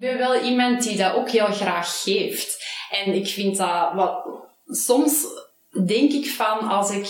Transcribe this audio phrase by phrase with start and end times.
[0.00, 2.64] Ik ben wel iemand die dat ook heel graag geeft.
[2.90, 3.92] En ik vind dat...
[3.94, 4.24] Wat,
[4.66, 5.26] soms
[5.86, 7.06] denk ik van, als ik,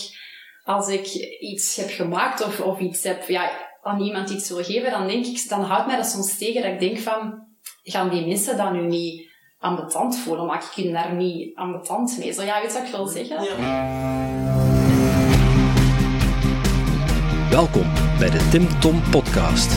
[0.64, 1.06] als ik
[1.40, 3.29] iets heb gemaakt of, of iets heb...
[3.29, 3.51] Ja,
[3.82, 5.48] aan iemand iets wil geven, dan denk ik...
[5.48, 7.46] Dan houdt mij dat soms tegen dat ik denk van...
[7.82, 10.46] Gaan die mensen dat nu niet ambetant voelen?
[10.46, 12.32] Maak ik hun daar niet ambetant mee?
[12.32, 13.36] Zo, ja, weet je wat ik wil zeggen?
[17.50, 19.77] Welkom bij de Tim Tom Podcast.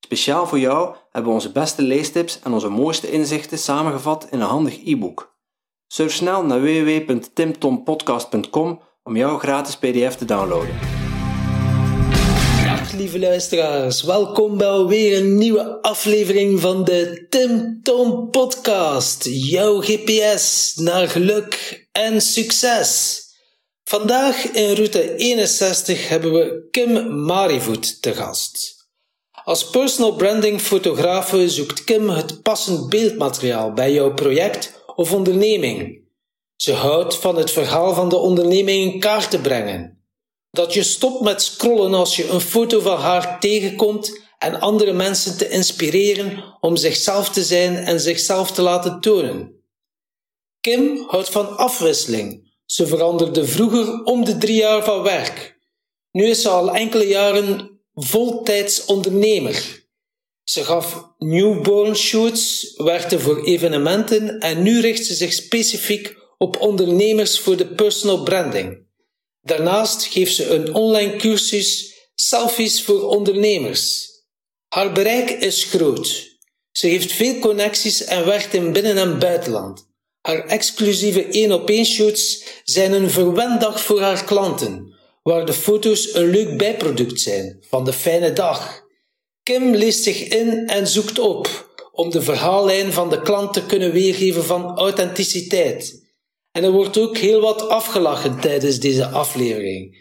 [0.00, 4.46] Speciaal voor jou hebben we onze beste leestips en onze mooiste inzichten samengevat in een
[4.46, 5.38] handig e-book.
[5.86, 10.78] Surf snel naar www.timtompodcast.com om jouw gratis pdf te downloaden.
[12.64, 19.26] Dag lieve luisteraars, welkom bij alweer een nieuwe aflevering van de Tim Tom Podcast.
[19.30, 23.18] Jouw GPS naar geluk en succes.
[23.84, 28.79] Vandaag in route 61 hebben we Kim Marivoet te gast.
[29.44, 36.08] Als personal branding fotografe zoekt Kim het passend beeldmateriaal bij jouw project of onderneming.
[36.56, 40.04] Ze houdt van het verhaal van de onderneming in kaart te brengen.
[40.50, 45.36] Dat je stopt met scrollen als je een foto van haar tegenkomt en andere mensen
[45.36, 49.64] te inspireren om zichzelf te zijn en zichzelf te laten tonen.
[50.60, 52.52] Kim houdt van afwisseling.
[52.64, 55.58] Ze veranderde vroeger om de drie jaar van werk.
[56.10, 57.69] Nu is ze al enkele jaren
[58.06, 59.88] voltijds ondernemer.
[60.44, 67.38] Ze gaf newborn shoots, werkte voor evenementen en nu richt ze zich specifiek op ondernemers
[67.38, 68.88] voor de personal branding.
[69.40, 74.08] Daarnaast geeft ze een online cursus Selfies voor ondernemers.
[74.68, 76.28] Haar bereik is groot.
[76.70, 79.88] Ze heeft veel connecties en werkt in binnen- en buitenland.
[80.20, 84.89] Haar exclusieve één-op-één shoots zijn een verwend dag voor haar klanten
[85.30, 88.82] waar de foto's een leuk bijproduct zijn van de fijne dag.
[89.42, 93.92] Kim leest zich in en zoekt op om de verhaallijn van de klant te kunnen
[93.92, 96.08] weergeven van authenticiteit.
[96.52, 99.98] En er wordt ook heel wat afgelachen tijdens deze aflevering.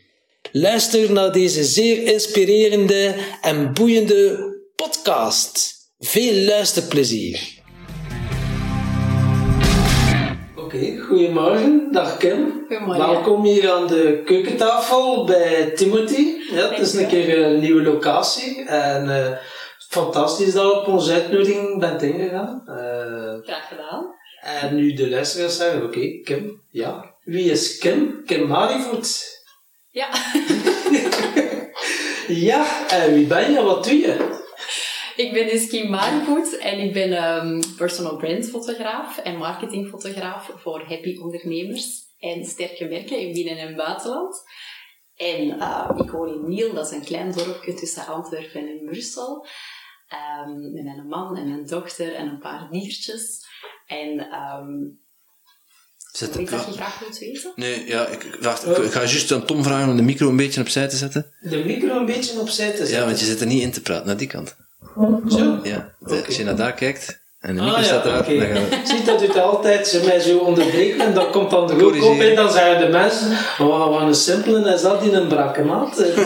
[0.51, 4.38] Luister naar deze zeer inspirerende en boeiende
[4.75, 5.73] podcast.
[6.00, 7.58] Veel luisterplezier.
[10.69, 11.91] Oké, goedemorgen.
[11.91, 12.66] Dag Kim.
[12.68, 13.07] Goedemorgen.
[13.07, 16.35] Welkom hier aan de keukentafel bij Timothy.
[16.52, 18.66] Ja, het is een keer een nieuwe locatie.
[18.66, 19.38] En eh,
[19.90, 22.62] fantastisch dat je op onze uitnodiging bent ingegaan.
[22.66, 22.74] Eh,
[23.46, 24.16] Graag gedaan.
[24.41, 27.16] en nu de luisteraars zeggen, oké, Kim, ja.
[27.24, 28.22] Wie is Kim?
[28.25, 29.25] Kim Marivoet.
[29.90, 30.07] Ja.
[32.28, 33.62] Ja, en wie ben je?
[33.62, 34.16] Wat doe je?
[35.19, 41.18] Ik ben dus Kim en ik ben ehm, personal brand fotograaf en marketingfotograaf voor happy
[41.18, 41.88] ondernemers
[42.19, 44.44] en sterke merken in binnen- en buitenland.
[45.16, 49.47] En eh, ik woon in Niel, dat is een klein dorpje tussen Antwerpen en Brussel.
[50.07, 53.46] Ehm, met mijn man en mijn dochter en een paar diertjes.
[53.86, 54.68] En ehm
[56.12, 57.51] Zet weet dat je graag wilt weten?
[57.56, 60.36] Nee, ja, ik, wacht, ik, ik ga juist aan Tom vragen om de micro een
[60.36, 61.34] beetje opzij te zetten.
[61.40, 62.97] De micro een beetje opzij te zetten.
[62.97, 64.56] Ja, want je zit er niet in te praten, naar die kant.
[65.28, 65.59] Zo?
[65.63, 65.94] Ja,
[66.25, 68.38] als je naar daar kijkt en de micro Ah, staat ja, daar, oké.
[68.38, 68.78] dan gaan we...
[68.84, 72.19] Ziet dat doet altijd, ze mij zo onderbreken en dan komt dan de rook op
[72.19, 75.95] en dan zeggen de mensen, oh, wat een simpele is dat die een brakke maat.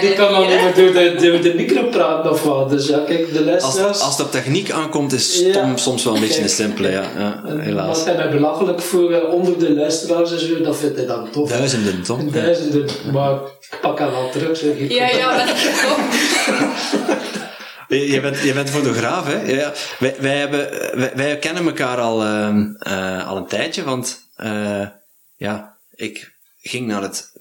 [0.00, 2.70] die, kan dan niet, meer door de, door de micro praten of wat.
[2.70, 3.88] Dus ja, kijk, de luisteraars...
[3.88, 5.52] Als, als het op techniek aankomt, is Ja.
[5.52, 7.04] Tom soms wel een beetje een simpele, ja.
[7.16, 7.96] ja En helaas.
[7.96, 11.30] Wat hij mij belachelijk voor eh, onder de luisteraars en zo, dat vindt hij dan
[11.30, 11.48] tof.
[11.50, 12.04] Duizenden.
[12.06, 12.40] Ja.
[12.40, 13.32] Duizenden, maar
[13.70, 14.92] ik pak hem wel terug, zeg ik.
[14.92, 17.26] Ja, ja, dat is Je
[17.88, 19.40] je bent, je bent fotograaf, hè?
[19.40, 24.28] Ja, wij, wij, hebben, wij, wij kennen elkaar al, ehm, eh, al een tijdje, want
[24.36, 24.86] eh,
[25.36, 27.32] ja, ik ging naar het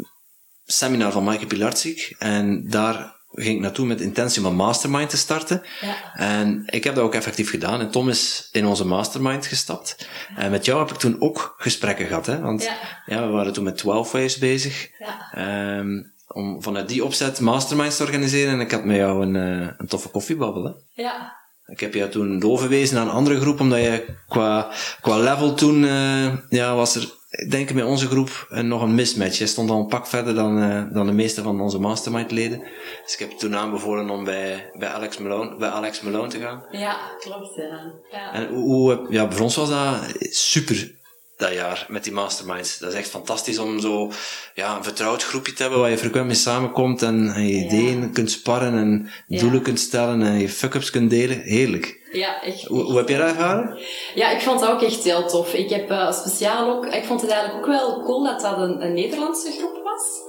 [0.65, 5.17] seminar van Maaike Pilarczyk en daar ging ik naartoe met intentie om een mastermind te
[5.17, 5.61] starten.
[5.81, 6.13] Ja.
[6.13, 7.79] En ik heb dat ook effectief gedaan.
[7.79, 10.07] En Tom is in onze mastermind gestapt.
[10.35, 12.39] En met jou heb ik toen ook gesprekken gehad, hè?
[12.39, 12.77] Want Ja.
[13.05, 14.89] ja, we waren toen met 12 Waves bezig.
[14.99, 15.31] Ja.
[15.31, 18.53] Ehm, om vanuit die opzet masterminds te organiseren.
[18.53, 21.03] En ik had met jou een, eh, een toffe koffiebabbel, hè?
[21.03, 21.35] Ja.
[21.67, 24.71] Ik heb jou toen doorverwezen naar een andere groep, omdat je qua,
[25.01, 28.95] qua level toen, eh, ja, was er, ik denk met onze groep eh, nog een
[28.95, 29.37] mismatch.
[29.37, 32.59] Je stond al een pak verder dan, eh, dan de meeste van onze mastermind-leden.
[33.03, 36.65] Dus ik heb toen aanbevolen om bij, bij, Alex Malone, bij Alex Malone te gaan.
[36.71, 37.55] Ja, klopt.
[37.55, 37.93] Ja.
[38.11, 38.33] Ja.
[38.33, 40.96] En hoe, hoe, ja, voor ons was dat super
[41.37, 42.77] dat jaar met die masterminds.
[42.77, 44.11] Dat is echt fantastisch om zo
[44.53, 47.65] ja, een vertrouwd groepje te hebben waar je frequent mee samenkomt en, en je Ja.
[47.65, 49.39] ideeën kunt sparren en Ja.
[49.39, 51.39] doelen kunt stellen en je fuck-ups kunt delen.
[51.41, 52.05] Heerlijk.
[52.11, 52.65] Ja, echt.
[52.65, 53.77] Hoe, hoe heb je dat ervaren?
[54.15, 55.53] Ja, ik vond dat ook echt heel tof.
[55.53, 58.81] Ik heb eh, speciaal ook, ik vond het eigenlijk ook wel cool dat dat een,
[58.85, 60.21] een Nederlandse groep was.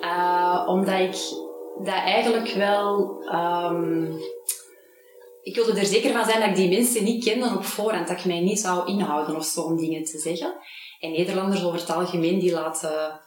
[0.00, 1.16] Eh, omdat ik
[1.84, 4.04] dat eigenlijk wel, ehm,
[5.44, 8.18] ik wilde er zeker van zijn dat ik die mensen niet kende op voorhand, dat
[8.18, 10.54] ik mij niet zou inhouden of zo om dingen te zeggen.
[11.00, 13.20] En Nederlanders over het algemeen, die laten,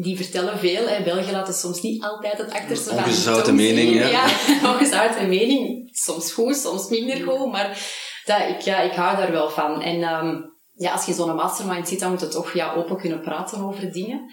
[0.00, 0.88] die vertellen veel.
[0.88, 1.02] Hè.
[1.02, 4.08] België laat het soms niet altijd het achterste van Ongezouten mening, zien.
[4.08, 4.24] ja.
[4.72, 5.88] Ongezouten mening.
[5.92, 7.78] Soms goed, soms minder goed, maar
[8.24, 9.82] dat, ik, ja, ik hou daar wel van.
[9.82, 10.36] En ehm,
[10.72, 13.92] ja, als je zo'n mastermind zit, dan moet je toch ja, open kunnen praten over
[13.92, 14.32] dingen.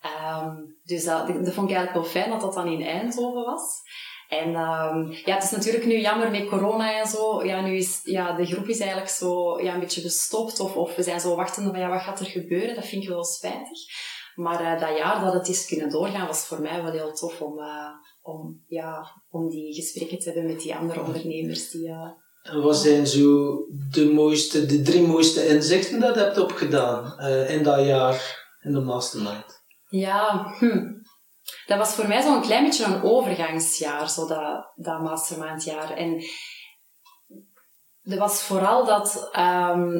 [0.00, 0.50] Ehm,
[0.84, 3.62] dus dat, dat vond ik eigenlijk wel fijn dat dat dan in Eindhoven was.
[4.28, 7.44] En ehm, ja, het is natuurlijk nu jammer met corona en zo.
[7.44, 10.60] Ja, nu is ja, de groep is eigenlijk zo ja, een beetje gestopt.
[10.60, 12.74] Of, of we zijn zo wachtende van ja, wat gaat er gebeuren?
[12.74, 13.78] Dat vind ik wel spijtig.
[14.38, 17.40] Maar eh, dat jaar dat het is kunnen doorgaan, was voor mij wel heel tof
[17.40, 17.90] om, eh,
[18.22, 21.70] om, ja, om die gesprekken te hebben met die andere ondernemers.
[21.70, 22.10] Die, eh,
[22.42, 23.58] En wat zijn zo
[23.90, 28.80] de, mooiste, de drie mooiste inzichten dat je hebt opgedaan in dat jaar in de
[28.80, 29.62] mastermind?
[29.88, 30.97] Ja, hm.
[31.68, 35.90] Dat was voor mij zo'n klein beetje een overgangsjaar, zo dat, dat mastermindjaar.
[35.90, 36.24] En
[38.02, 39.90] er was vooral dat, ehm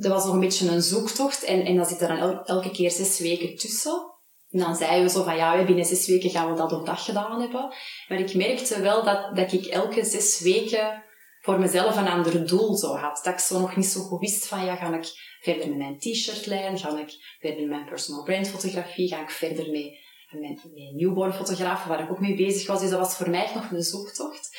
[0.00, 2.70] er was nog een beetje een zoektocht en, en dan zit er dan el- elke
[2.70, 4.08] keer zes weken tussen.
[4.50, 6.98] En dan zeiden we zo van, ja, binnen zes weken gaan we dat of dat
[6.98, 7.74] gedaan hebben.
[8.08, 11.04] Maar ik merkte wel dat, dat ik elke zes weken
[11.40, 13.20] voor mezelf een ander doel zo had.
[13.22, 15.06] Dat ik zo nog niet zo goed wist van, ja, ga ik
[15.40, 16.78] verder met mijn t-shirtlijn?
[16.78, 19.08] Ga ik verder met mijn personal brand fotografie?
[19.08, 22.80] Ga ik verder met met newborn fotografen, waar ik ook mee bezig was.
[22.80, 24.50] Dus dat was voor mij nog een zoektocht.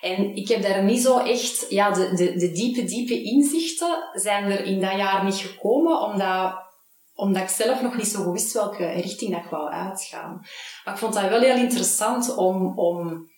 [0.00, 4.44] En ik heb daar niet zo echt, ja, de, de, de diepe, diepe inzichten zijn
[4.44, 6.54] er in dat jaar niet gekomen, omdat,
[7.14, 10.46] omdat ik zelf nog niet zo goed wist welke richting dat ik wou uitgaan.
[10.84, 13.28] Maar ik vond dat wel heel interessant om, om,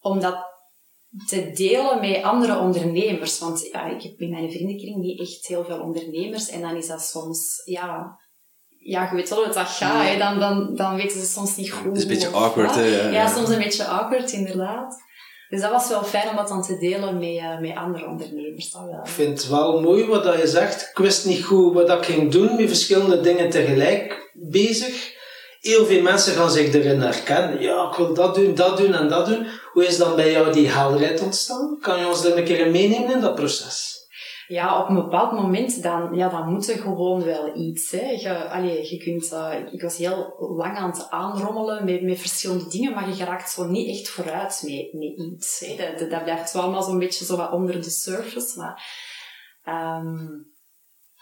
[0.00, 0.50] om dat
[1.26, 3.38] te delen met andere ondernemers.
[3.38, 6.48] Want ja, ik heb in mijn vriendenkring niet echt heel veel ondernemers.
[6.48, 8.18] En dan is dat soms, ja,
[8.82, 10.06] ja je weet wel hoe het dat gaat.
[10.06, 10.18] Hè.
[10.18, 11.84] Dan, dan, dan weten ze soms niet goed.
[11.84, 15.02] Het is een beetje awkward, hè, ja, soms een beetje awkward, inderdaad.
[15.48, 18.70] Dus dat was wel fijn om dat dan te delen met, eh, met andere ondernemers.
[18.70, 19.00] Dat wel.
[19.04, 20.90] Ik vind het wel mooi wat dat je zegt.
[20.90, 25.12] Ik wist niet goed wat ik ging doen, met verschillende dingen tegelijk bezig.
[25.60, 27.60] Heel veel mensen gaan zich erin herkennen.
[27.60, 29.46] Ja, ik wil dat doen, dat doen en dat doen.
[29.72, 31.78] Hoe is dan bij jou die helderheid ontstaan?
[31.80, 34.01] Kan je ons er een keer meenemen in dat proces?
[34.46, 37.90] Ja, op een bepaald moment dan, ja, dan moet er gewoon wel iets.
[37.90, 38.10] Hè.
[38.10, 42.68] Je, allee, je kunt, eh, ik was heel lang aan het aanrommelen met, met verschillende
[42.68, 45.60] dingen, maar je geraakt zo niet echt vooruit met, met iets.
[45.60, 45.76] Hè.
[45.76, 48.58] Dat, dat, blijft wel allemaal zo'n beetje zo wat onder de surface.
[48.58, 48.84] Maar
[49.64, 50.26] ehm,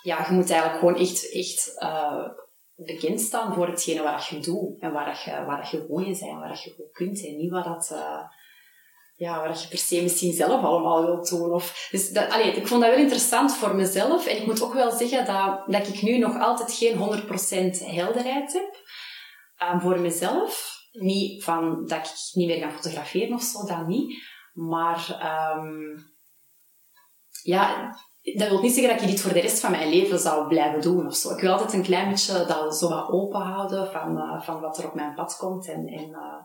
[0.03, 2.27] ja, je moet eigenlijk gewoon echt, echt eh,
[2.75, 6.39] bekend staan voor hetgene wat je doet en waar, je, waar je goed in bent,
[6.41, 7.27] waar je goed kunt.
[7.27, 7.91] En niet wat dat...
[7.93, 8.23] eh,
[9.21, 11.53] ja, waar je per se misschien zelf allemaal wilt doen.
[11.53, 14.27] Of, dus dat, ik vond dat wel interessant voor mezelf.
[14.27, 18.53] En ik moet ook wel zeggen dat, dat ik nu nog altijd geen 100% helderheid
[18.53, 18.85] heb
[19.57, 20.79] eh, voor mezelf.
[20.93, 24.23] Niet van dat ik niet meer ga fotograferen of zo, dat niet.
[24.53, 25.99] Maar ehm,
[27.43, 30.49] ja, dat wil niet zeggen dat ik dit voor de rest van mijn leven zou
[30.49, 31.35] blijven doen of zo.
[31.35, 34.79] Ik wil altijd een klein beetje dat zo wat open houden van, eh, van wat
[34.79, 35.69] er op mijn pad komt.
[35.69, 36.43] En, en eh,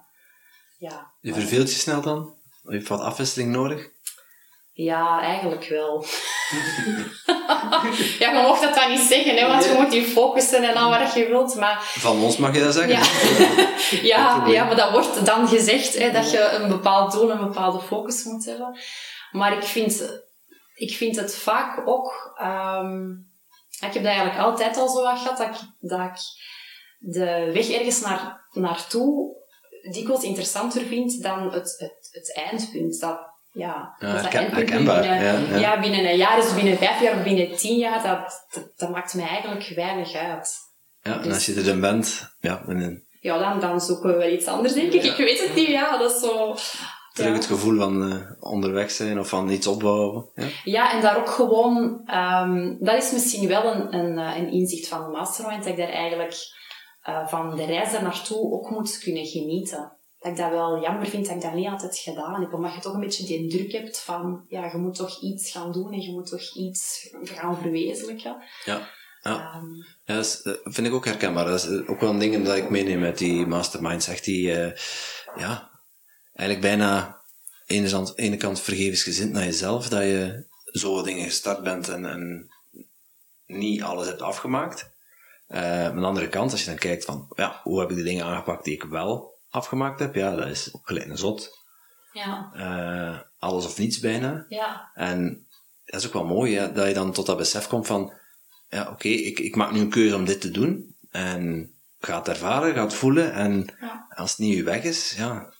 [0.78, 2.44] ja, Je verveelt je snel dan?
[2.66, 3.90] Hebt wat afwisseling nodig?
[4.72, 6.06] Ja, eigenlijk wel.
[8.20, 10.90] ja, je mocht dat dan niet zeggen, hè, want je moet je focussen en al
[10.90, 11.56] wat je wilt.
[11.56, 12.94] Maar Van ons mag je dat zeggen.
[12.94, 13.04] ja,
[14.12, 17.80] ja, ja, maar dat wordt dan gezegd, hè, dat je een bepaald doel, een bepaalde
[17.80, 18.80] focus moet hebben.
[19.32, 20.22] Maar ik vind,
[20.74, 22.36] ik vind het vaak ook...
[22.38, 23.12] ehm,
[23.80, 26.18] ik heb dat eigenlijk altijd al zo wat gehad, dat ik, dat ik
[26.98, 29.36] de weg ergens naar, naartoe
[29.92, 33.00] dikwijls interessanter vind dan het, het, het eindpunt.
[33.00, 33.20] Dat,
[33.52, 37.18] ja, Ja, dat herken- eindpunt herkenbaar, binnen, ja, binnen een jaar, dus binnen vijf jaar
[37.18, 40.56] of binnen tien jaar, dat, dat, dat maakt mij eigenlijk weinig uit.
[41.02, 44.30] Ja, en als je er dan bent, ja, dan Ja, dan, dan zoeken we wel
[44.34, 45.04] iets anders, denk ik.
[45.04, 46.56] Ik weet het niet, ja, dat is zo...
[47.14, 50.26] terug het gevoel van eh, onderweg zijn of van iets opbouwen.
[50.36, 50.46] Ja?
[50.64, 52.02] Ja, en daar ook gewoon...
[52.06, 55.78] ehm, dat is misschien wel een, een, eh, een inzicht van de mastermind, dat ik
[55.78, 56.36] daar eigenlijk
[57.02, 59.95] eh, van de reis er naartoe ook moet kunnen genieten.
[60.26, 62.80] Dat ik dat wel jammer vind dat ik dat niet altijd gedaan heb, omdat je
[62.80, 66.02] toch een beetje die druk hebt van, ja, je moet toch iets gaan doen en
[66.02, 68.44] je moet toch iets gaan verwezenlijken.
[68.66, 68.90] Ja.
[69.22, 69.54] Ja.
[69.54, 69.74] Ehm,
[70.06, 71.46] Ja, dat is, eh, vind ik ook herkenbaar.
[71.46, 74.08] Dat is eh, ook wel een ding dat ik meeneem met die masterminds.
[74.08, 74.80] Echt die, eh,
[75.36, 75.70] ja,
[76.34, 77.22] eigenlijk bijna
[77.66, 82.06] ene, aan de ene kant vergevensgezind naar jezelf, dat je zo dingen gestart bent en,
[82.06, 82.52] en
[83.46, 84.90] niet alles hebt afgemaakt.
[85.50, 88.04] Uh, aan de andere kant, als je dan kijkt van, ja, hoe heb ik de
[88.04, 90.16] dingen aangepakt die ik wel afgemaakt heb?
[90.16, 91.64] Ja, dat is gelijk een zot.
[92.14, 92.52] Ja.
[92.56, 94.46] Uh, alles of niets bijna.
[94.50, 94.92] Ja.
[94.94, 95.48] En
[95.86, 98.14] dat is ook wel mooi, hè, dat je dan tot dat besef komt van,
[98.70, 100.96] ja, oké, ik, ik maak nu een keuze om dit te doen.
[101.12, 103.34] En ga het ervaren, ga het voelen.
[103.34, 104.06] En Ja.
[104.10, 105.54] als het niet je weg is, ja.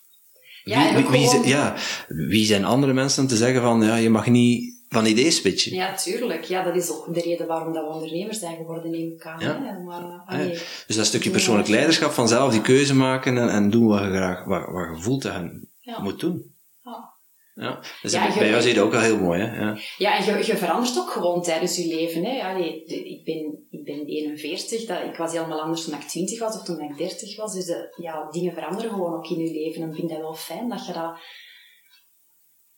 [0.64, 1.74] Ja, wie, ook wie, wie gewoon- ja,
[2.08, 5.74] wie zijn andere mensen om te zeggen van, ja, je mag niet van ideeën switchen?
[5.74, 6.44] Ja, tuurlijk.
[6.44, 9.40] Ja, dat is ook de reden waarom dat we ondernemers zijn geworden, neem ik aan.
[9.40, 9.60] Ja.
[9.86, 10.22] Ja.
[10.26, 14.00] allee, Dus dat stukje persoonlijk leiderschap, van zelf die keuze maken en, en doen wat
[14.02, 16.00] je graag, wat, wat je voelt dat je Ja.
[16.02, 16.54] moet doen.
[16.84, 17.14] Ja.
[17.54, 17.80] Ja.
[18.02, 19.60] Dus Ja, bij jou zie je dat ook al heel mooi, hè?
[19.60, 19.78] Ja.
[19.98, 22.24] Ja, en je, je verandert ook gewoon tijdens je leven.
[22.24, 22.42] Hè?
[22.42, 26.38] Allee, de- ik, ben, ik ben 41, dat, ik was helemaal anders toen ik 20
[26.38, 27.54] was of toen ik 30 was.
[27.54, 29.82] Dus de, ja, dingen veranderen gewoon ook in je leven.
[29.82, 31.18] En ik vind dat wel fijn dat je dat...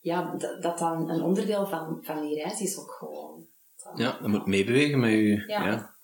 [0.09, 3.47] Ja, dat, dat dan een onderdeel van, van die reis is ook gewoon.
[3.95, 5.45] ja, dat moet meebewegen met je.
[5.47, 5.65] Ja.
[5.65, 5.97] Ja.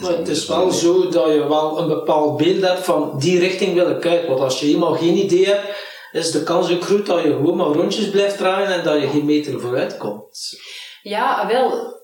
[0.00, 3.74] Maar het is wel zo dat je wel een bepaald beeld hebt van die richting
[3.74, 4.26] wil ik uit.
[4.26, 7.56] Want als je eenmaal geen idee hebt, is de kans ook groot dat je gewoon
[7.56, 10.58] maar rondjes blijft draaien en dat je geen meter vooruit komt.
[11.02, 11.98] Ja, wel,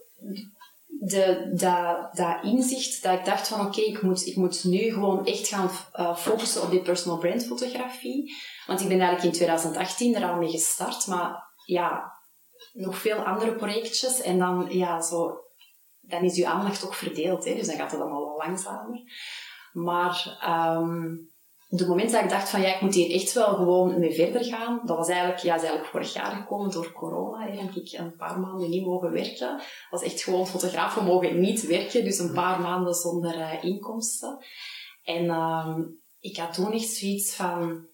[0.86, 5.26] de, dat, dat inzicht dat ik dacht van oké, ik, moet, ik moet nu gewoon
[5.26, 8.34] echt gaan eh, focussen op die personal brand fotografie.
[8.66, 12.12] Want ik ben eigenlijk in 2018 er al mee gestart, maar ja,
[12.72, 15.38] nog veel andere projectjes en dan, ja, zo,
[16.00, 19.02] dan is je aandacht ook verdeeld, hè, dus dan gaat het allemaal wel langzamer.
[19.72, 21.32] Maar ehm
[21.76, 24.44] de moment dat ik dacht van ja, ik moet hier echt wel gewoon mee verder
[24.44, 27.46] gaan, dat was eigenlijk, ja, is eigenlijk vorig jaar gekomen door corona.
[27.46, 29.60] Hè, heb ik een paar maanden niet mogen werken.
[29.90, 34.44] Was echt gewoon fotografen mogen niet werken, dus een paar maanden zonder eh, inkomsten.
[35.02, 35.82] En ehm,
[36.20, 37.86] ik had toen echt zoiets van,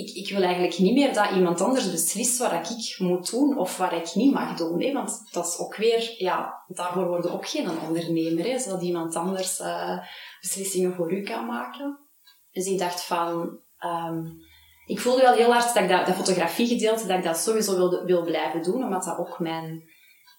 [0.00, 3.76] ik, ik wil eigenlijk niet meer dat iemand anders beslist wat ik moet doen of
[3.76, 4.82] wat ik niet mag doen.
[4.82, 4.92] Hè?
[4.92, 8.44] Want dat is ook weer, ja, daarvoor word je ook geen ondernemer.
[8.44, 8.58] Hè?
[8.58, 9.98] Zodat iemand anders eh,
[10.40, 11.98] beslissingen voor u kan maken.
[12.52, 14.26] Dus ik dacht van, ehm,
[14.86, 18.04] ik voelde wel heel hard dat ik dat, dat fotografiegedeelte, dat ik dat sowieso wil,
[18.04, 19.89] wil blijven doen, omdat dat ook mijn,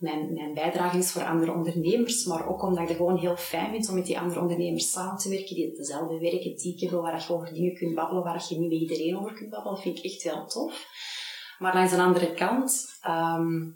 [0.01, 3.89] mijn, bijdrage is voor andere ondernemers, maar ook omdat ik het gewoon heel fijn vind
[3.89, 7.53] om met die andere ondernemers samen te werken, die dezelfde werkethiek hebben, waar je over
[7.53, 9.79] dingen kunt babbelen, waar je niet met iedereen over kunt babbelen.
[9.79, 10.85] Vind ik echt heel tof.
[11.59, 13.69] Maar langs de andere kant, ehm,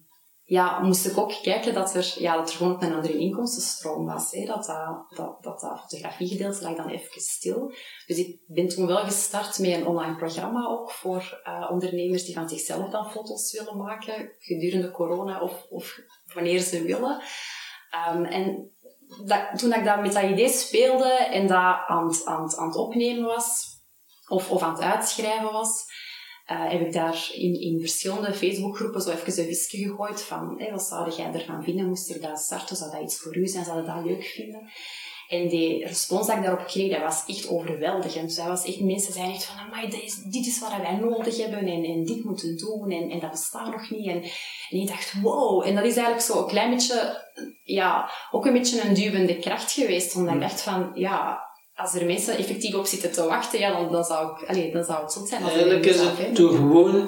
[0.48, 4.32] ja, moest ik ook kijken dat er, ja, dat er gewoon een andere inkomstenstroom was.
[4.32, 4.46] Hè.
[4.46, 7.74] Dat, dat, dat, dat, dat fotografiegedeelte lag dan even stil.
[8.08, 12.36] Dus ik ben toen wel gestart met een online programma ook voor eh, ondernemers die
[12.36, 16.00] van zichzelf dan foto's willen maken gedurende corona of, of
[16.36, 17.22] wanneer ze willen.
[17.90, 18.72] Ehm, en
[19.26, 22.76] dat, toen ik dat met dat idee speelde en dat aan, het- aan, aan het
[22.78, 23.66] opnemen was,
[24.28, 25.84] of, of aan het uitschrijven was,
[26.46, 31.12] eh, heb ik daar in, in verschillende Facebookgroepen zo even een gegooid van wat zou
[31.12, 31.88] jij ervan vinden?
[31.88, 32.76] Moest ik dat starten?
[32.76, 33.66] Zou dat iets voor u zijn?
[33.66, 34.70] Zou je dat leuk vinden?
[35.30, 38.36] En die respons dat ik daarop kreeg, dat was echt overweldigend.
[38.36, 41.38] Dat was echt, mensen zeiden echt van, amai, dit is, dit is wat wij nodig
[41.38, 44.08] hebben en, en dit moeten doen en, en dat bestaat nog niet.
[44.08, 44.22] En,
[44.70, 45.68] en ik dacht, wow.
[45.68, 47.22] En dat is eigenlijk zo een klein beetje,
[47.64, 50.16] ja, ook een beetje een duwende kracht geweest.
[50.16, 51.44] Omdat ik dacht van, ja,
[51.76, 54.84] als er mensen effectief op zitten te wachten, ja, dan, dan, zou, ik, allee, dan
[54.84, 55.44] zou het zot zijn.
[55.44, 57.08] Eigenlijk is het door gewoon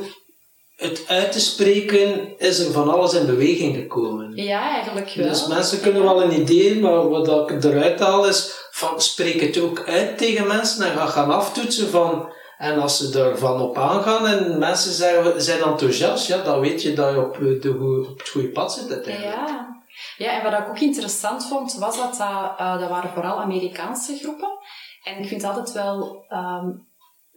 [0.77, 4.35] het uit te spreken, is er van alles in beweging gekomen.
[4.35, 5.27] Ja, eigenlijk wel.
[5.27, 9.59] Dus mensen kunnen wel een idee, maar wat ik eruit haal is van spreek het
[9.59, 14.27] ook uit tegen mensen en ga gaan aftoetsen van en als ze ervan op aangaan
[14.27, 14.91] en mensen
[15.41, 18.73] zijn enthousiast, ja, dan weet je dat je op, de, goe- op het goede pad
[18.73, 19.35] zit uiteindelijk.
[19.35, 19.77] Ja.
[20.17, 24.17] ja, en wat ik ook interessant vond, was dat dat, eh, dat waren vooral Amerikaanse
[24.17, 24.49] groepen.
[25.03, 26.69] En ik vind het altijd wel, ehm,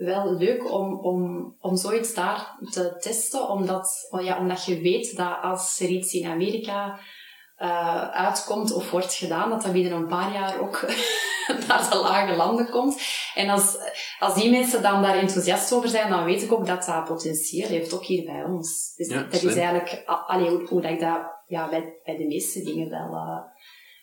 [0.05, 5.17] wel leuk om, om, om zoiets daar te testen, omdat, oh ja, omdat je weet
[5.17, 6.99] dat als er iets in Amerika
[7.57, 10.81] eh, uitkomt of wordt gedaan, dat dat binnen een paar jaar ook
[11.69, 13.03] naar de lage landen komt.
[13.35, 13.77] En als,
[14.19, 17.69] als die mensen dan daar enthousiast over zijn, dan weet ik ook dat dat potentieel
[17.69, 18.93] heeft, ook hier bij ons.
[18.97, 19.51] Dus Ja, dat slim.
[19.51, 23.15] is eigenlijk allee, hoe, hoe dat ik dat ja, bij, bij de meeste dingen wel,
[23.15, 23.39] eh,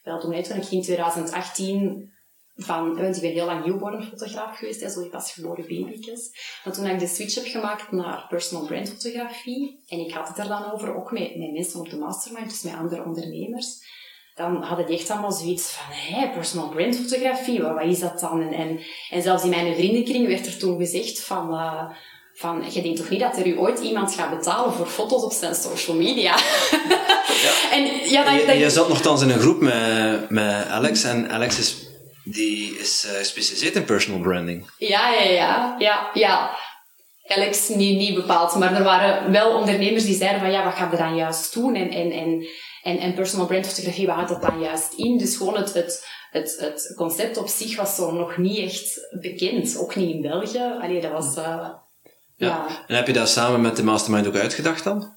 [0.04, 0.42] wel doe.
[0.42, 2.12] Toen ik in 2018
[2.58, 6.32] van, want ik ben heel lang newborn-fotograaf geweest, hè, zo die pasgeboren baby's.
[6.64, 10.38] Maar toen ik de switch heb gemaakt naar personal brand fotografie, en ik had het
[10.38, 13.96] er dan over, ook met, met mensen op de mastermind, dus met andere ondernemers,
[14.36, 18.20] dan hadden die echt allemaal zoiets van, hé, personal brand fotografie, wat, wat is dat
[18.20, 18.42] dan?
[18.42, 21.90] En, en, en zelfs in mijn vriendenkring werd er toen gezegd van, eh,
[22.34, 25.32] van, je denkt toch niet dat er u ooit iemand gaat betalen voor foto's op
[25.32, 26.36] zijn social media?
[27.72, 31.60] En ja, dat, Je, je zat nogthans in een groep met, met Alex en Alex
[31.60, 31.87] is,
[32.32, 34.70] die is eh, gespecialiseerd in personal branding.
[34.78, 36.58] Ja, ja, ja, ja, ja.
[37.28, 40.90] Alex niet, niet bepaald, maar er waren wel ondernemers die zeiden van ja, wat ga
[40.92, 41.76] je dan juist doen?
[41.76, 42.48] En, en, en,
[42.84, 45.18] En, en personal brand fotografie, waar houdt dat dan juist in?
[45.18, 49.78] Dus gewoon het, het, het, het concept op zich was zo nog niet echt bekend.
[49.78, 50.78] Ook niet in België.
[50.82, 51.38] Allee, dat was...
[51.38, 51.70] Uh,
[52.36, 52.68] ja.
[52.88, 55.16] En heb je dat samen met de mastermind ook uitgedacht dan?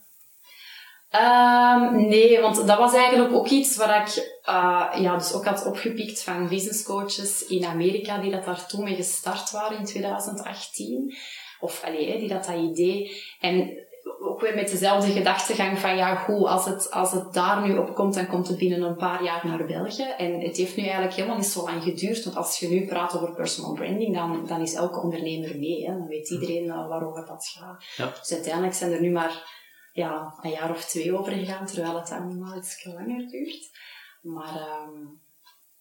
[1.15, 5.67] Um, nee, want dat was eigenlijk ook iets waar ik uh, ja, dus ook had
[5.67, 11.15] opgepikt van business coaches in Amerika die dat daar toen mee gestart waren in 2018.
[11.61, 13.23] Of allee, die dat dat idee.
[13.41, 13.89] En
[14.21, 17.95] ook weer met dezelfde gedachtegang van ja, goed, als het, als het daar nu op
[17.95, 20.15] komt, dan komt het binnen een paar jaar naar België.
[20.19, 23.17] En het heeft nu eigenlijk helemaal niet zo lang geduurd, want als je nu praat
[23.17, 25.87] over personal branding, dan, dan is elke ondernemer mee.
[25.87, 25.93] Hè.
[25.93, 27.85] Dan weet iedereen uh, waarover dat gaat.
[27.97, 28.13] Ja.
[28.21, 29.59] Dus uiteindelijk zijn er nu maar
[29.93, 33.71] ja, een jaar of twee over gegaan, terwijl het dan normaal iets langer duurt.
[34.21, 34.69] Maar...
[34.89, 35.21] Um,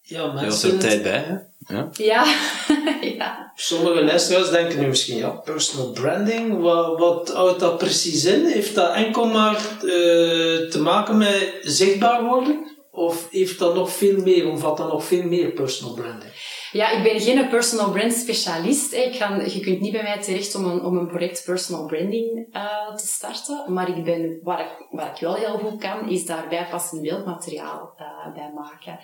[0.02, 0.68] ja, mensen...
[0.68, 1.36] Je er tijd bij, hè?
[1.74, 1.88] Ja.
[1.92, 2.34] Ja.
[3.18, 3.52] ja.
[3.54, 8.44] Sommige luisteraars denken nu misschien, ja, personal branding, wat, wat houdt dat precies in?
[8.44, 12.78] Heeft dat enkel maar uh, te maken met zichtbaar worden?
[12.90, 16.32] Of heeft dat nog veel meer, omvat dat nog veel meer personal branding?
[16.72, 18.92] Ja, ik ben geen personal brand specialist.
[18.92, 22.48] Ik ga, je kunt niet bij mij terecht om een, om een project personal branding
[22.52, 23.72] uh, te starten.
[23.72, 27.94] Maar ik ben, waar, ik, waar ik wel heel goed kan, is daarbij passend beeldmateriaal
[27.98, 28.98] uh, bij maken.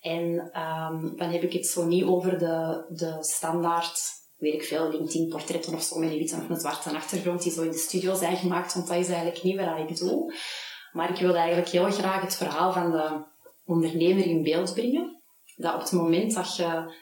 [0.00, 4.90] En um, dan heb ik het zo niet over de, de standaard weet ik veel,
[4.90, 8.14] LinkedIn-portretten of zo met een witte of een zwarte achtergrond die zo in de studio
[8.14, 10.34] zijn gemaakt, want dat is eigenlijk niet wat ik doe.
[10.92, 13.24] Maar ik wil eigenlijk heel graag het verhaal van de
[13.64, 15.19] ondernemer in beeld brengen
[15.60, 16.94] dat op het moment dat je,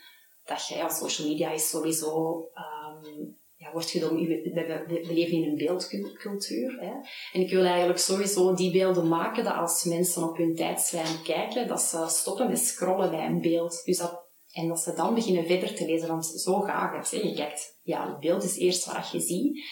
[0.44, 5.48] dat je ja, social media is sowieso, um, ja, wordt we, we, we, leven in
[5.48, 6.78] een beeldcultuur.
[6.80, 6.92] Hè?
[7.32, 11.68] En ik wil eigenlijk sowieso die beelden maken dat als mensen op hun tijdslijn kijken,
[11.68, 13.82] dat ze stoppen met scrollen bij een beeld.
[13.84, 17.10] Dus dat, en dat ze dan beginnen verder te lezen, want zo gaat het.
[17.10, 17.28] Hè?
[17.28, 19.64] Je kijkt, ja, het beeld is eerst wat je ziet.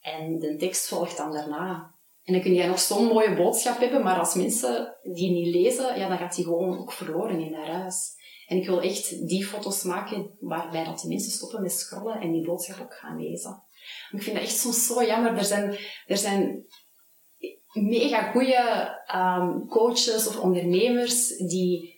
[0.00, 1.94] En de tekst volgt dan daarna.
[2.26, 5.98] En dan kun je nog zo'n mooie boodschap hebben, maar als mensen die niet lezen,
[5.98, 8.14] ja, dan gaat die gewoon ook verloren in haar huis.
[8.46, 12.32] En ik wil echt die foto's maken waarbij dat de mensen stoppen met scrollen en
[12.32, 13.62] die boodschap ook gaan lezen.
[14.10, 15.36] Ik vind dat echt soms zo jammer.
[15.36, 16.66] Er zijn, er zijn
[17.72, 21.95] mega goede um, coaches of ondernemers die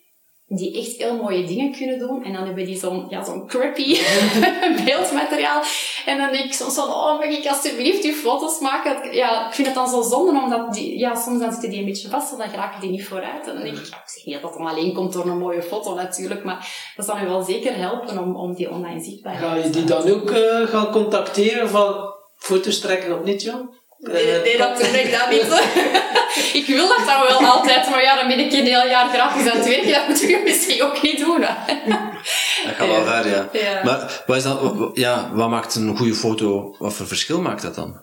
[0.48, 2.24] die echt heel mooie dingen kunnen doen.
[2.24, 3.98] En dan hebben die zo'n ja, zo'n crappy
[4.84, 5.62] beeldmateriaal.
[6.06, 9.14] En dan denk ik soms van, oh, mag ik alsjeblieft die foto's maken?
[9.14, 11.84] Ja, ik vind het dan zo zonde, omdat die, ja, soms dan zitten die een
[11.84, 13.46] beetje vast en dan raken die niet vooruit.
[13.46, 15.38] En dan denk ik, ja, ik zeg niet dat dat dan alleen komt door een
[15.38, 19.52] mooie foto natuurlijk, maar dat zal me wel zeker helpen om, om die online zichtbaarheid
[19.52, 23.76] te Ga je die dan ook uh, gaan contacteren van foto's trekken op niet, Jan?
[23.98, 25.46] Nee, nee, dat doe ik dat niet.
[26.52, 29.50] ik wil dat dan wel altijd, maar ja, dan ben ik een heel jaar gratis
[29.50, 29.92] aan het werken.
[29.92, 31.42] Dat moet je misschien ook niet doen.
[31.42, 31.74] Hè.
[32.64, 33.48] Dat gaat wel ver, ja.
[33.52, 33.84] ja.
[33.84, 34.44] Maar wat, is
[35.02, 38.00] ja, wat maakt een goede foto, wat voor verschil maakt dat dan?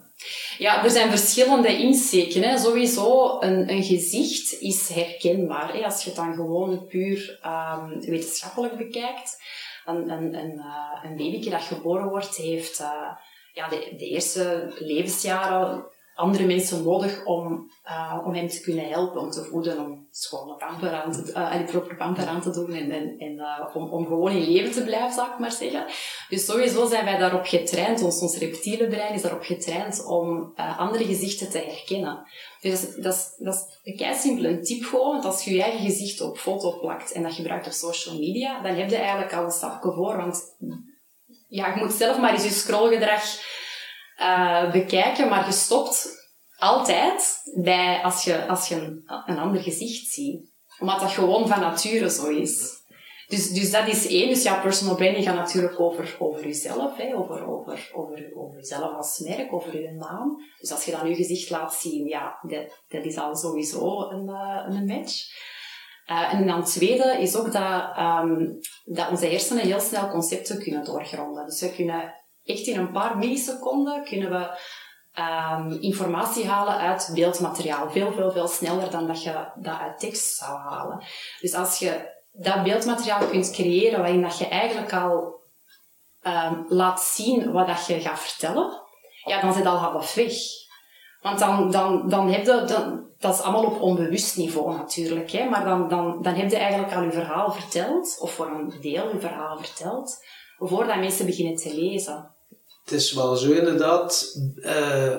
[0.58, 2.44] Ja, er zijn verschillende insteken.
[2.44, 2.58] Hè.
[2.58, 5.74] Sowieso, een, een gezicht is herkenbaar.
[5.74, 5.86] Hè.
[5.86, 9.38] Als je het dan gewoon puur um, wetenschappelijk bekijkt.
[9.86, 12.80] Een, een, een, uh, een babyke dat geboren wordt, heeft...
[12.80, 12.88] Uh,
[13.54, 19.22] ja, de, de eerste levensjaren andere mensen nodig om, uh, om hem te kunnen helpen,
[19.22, 21.98] om te voeden, om schone pamper aan te, uh, die proper
[22.28, 25.32] aan te doen en, en, en uh, om, om gewoon in leven te blijven, zou
[25.32, 25.86] ik maar zeggen.
[26.30, 31.06] Dus sowieso zijn wij daarop getraind, ons, ons reptiele brein is daarop getraind om andere
[31.06, 32.24] gezichten te herkennen.
[32.62, 35.64] Dus dat is, dat is een kei simpel een tip gewoon, want als je je
[35.64, 39.34] eigen gezicht op foto plakt en dat gebruikt op social media, dan heb je eigenlijk
[39.34, 40.56] al een stapje voor, want
[41.48, 43.24] ja, je moet zelf maar eens je scrollgedrag
[44.72, 46.24] bekijken, maar je stopt
[46.58, 50.54] altijd bij als je, als je een, ander gezicht ziet.
[50.80, 52.84] Omdat dat gewoon van nature zo is.
[53.28, 54.28] Dus, dus dat is één.
[54.28, 58.96] Dus ja, personal branding gaat natuurlijk over, over jezelf, hè, over, over, over, over jezelf
[58.96, 60.38] als merk, over je naam.
[60.60, 64.30] Dus als je dan je gezicht laat zien, ja, dat, dat is al sowieso een,
[64.30, 65.24] uh, een match.
[66.12, 70.86] Uh, en dan tweede is ook dat, um, dat onze hersenen heel snel concepten kunnen
[70.86, 71.46] doorgronden.
[71.46, 74.60] Dus we kunnen echt in een paar milliseconden kunnen we
[75.22, 77.90] um, informatie halen uit beeldmateriaal.
[77.90, 81.04] Veel, veel, veel sneller dan dat je dat uit tekst zou halen.
[81.40, 85.42] Dus als je dat beeldmateriaal kunt creëren waarin dat je eigenlijk al
[86.24, 88.82] um, laat zien wat dat je gaat vertellen,
[89.24, 90.34] ja, dan zit al half weg.
[91.22, 95.50] Want dan, dan, dan heb je, dan, dat is allemaal op onbewust niveau natuurlijk, hè,
[95.50, 99.10] maar dan, dan, dan heb je eigenlijk al je verhaal verteld, of voor een deel
[99.12, 100.26] je verhaal verteld,
[100.58, 102.35] voordat mensen beginnen te lezen.
[102.86, 105.16] Het is wel zo inderdaad, uh,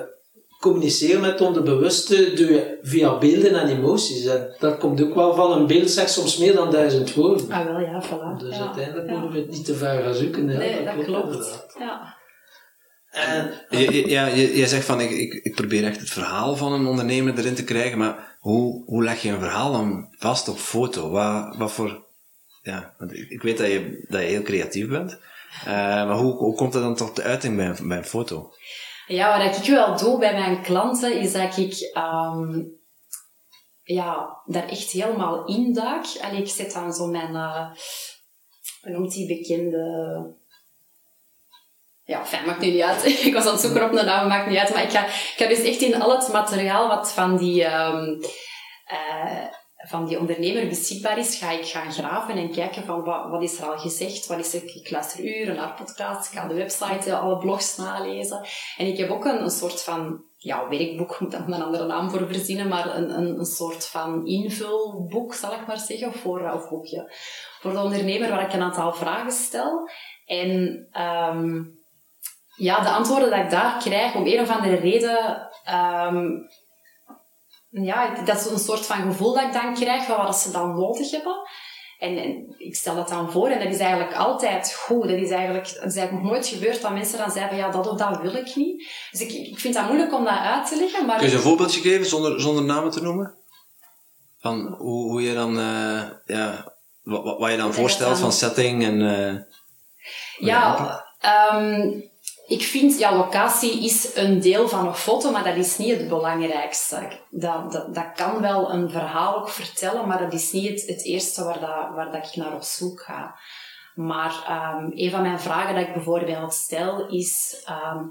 [0.59, 4.25] communiceren met onderbewuste doe je via beelden en emoties.
[4.25, 7.51] En dat komt ook wel van een beeld, zegt soms meer dan duizend woorden.
[7.51, 8.39] Ah wel, ja, voilà.
[8.39, 10.45] Dus uiteindelijk moeten we het niet te ver gaan zoeken.
[10.45, 11.65] Nee, dat, klopt.
[11.79, 12.15] Ja.
[13.09, 13.51] En,
[14.05, 17.37] ja, je, jij zegt van ik, ik, ik probeer echt het verhaal van een ondernemer
[17.37, 21.09] erin te krijgen, maar hoe, hoe leg je een verhaal dan vast op foto?
[21.09, 22.05] Wat, wat voor...
[22.61, 25.19] Ja, want ik, ik weet dat je, dat je heel creatief bent.
[25.65, 28.53] Eh, maar hoe, hoe komt dat dan tot de uiting bij, bij foto?
[29.07, 32.63] Ja, wat ik wel doe bij mijn klanten, is dat ik ehm,
[33.83, 36.05] ja, daar echt helemaal in duik.
[36.21, 37.69] Allee, ik zet dan zo mijn, eh
[38.81, 40.35] hoe noemt die bekende...
[42.03, 43.05] Ja, fijn, maakt nu niet uit.
[43.25, 44.73] ik was aan het zoeken op een naam, maakt niet uit.
[44.73, 48.21] Maar ik ga, ik ga dus echt in al het materiaal wat van die, ehm,
[48.85, 49.45] eh,
[49.87, 53.59] van die ondernemer beschikbaar is, ga ik gaan graven en kijken van wat, wat is
[53.59, 57.09] er al gezegd, wat is er, ik luister uren naar podcasts, ik ga de website,
[57.09, 58.47] eh, alle blogs nalezen.
[58.77, 62.27] En ik heb ook een, soort van, ja, werkboek, moet daar een andere naam voor
[62.27, 66.69] verzinnen, maar een, een, een soort van invulboek, zal ik maar zeggen, voor, eh, of
[66.69, 67.13] boekje,
[67.59, 69.89] voor de ondernemer waar ik een aantal vragen stel.
[70.25, 71.63] En ehm,
[72.55, 76.27] ja, de antwoorden dat ik daar krijg, om een of andere reden, ehm,
[77.69, 80.75] ja, dat is een soort van gevoel dat ik dan krijg van wat ze dan
[80.75, 81.35] nodig hebben.
[81.99, 85.03] En, en ik stel dat dan voor en dat is eigenlijk altijd goed.
[85.03, 87.69] Dat is eigenlijk, het is eigenlijk nog nooit gebeurd dat mensen dan zeggen van ja,
[87.71, 88.87] dat of dat wil ik niet.
[89.11, 91.17] Dus ik, ik vind dat moeilijk om dat uit te leggen, maar...
[91.17, 93.35] Kun je een voorbeeldje geven zonder, zonder namen te noemen?
[94.39, 98.83] Van hoe, hoe je dan, eh, ja, wat, wat je dan voorstelt dan- van setting
[98.83, 99.01] en...
[99.27, 99.35] eh,
[100.37, 101.91] Ja, ehm,
[102.47, 106.07] ik vind, ja, locatie is een deel van een foto, maar dat is niet het
[106.07, 107.19] belangrijkste.
[107.29, 111.03] Dat, dat, dat kan wel een verhaal ook vertellen, maar dat is niet het, het
[111.03, 113.39] eerste waar, dat, waar dat ik naar op zoek ga.
[113.95, 117.61] Maar ehm, een van mijn vragen dat ik bijvoorbeeld stel is...
[117.65, 118.03] ehm,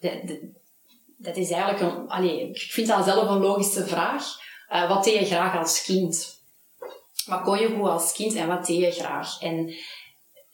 [0.00, 0.52] de,
[1.16, 2.08] dat is eigenlijk een...
[2.08, 4.24] Allee, ik vind dat zelf een logische vraag.
[4.68, 6.42] Eh, wat deed je graag als kind?
[7.26, 9.40] Wat kon je goed als kind en wat deed je graag?
[9.40, 9.74] En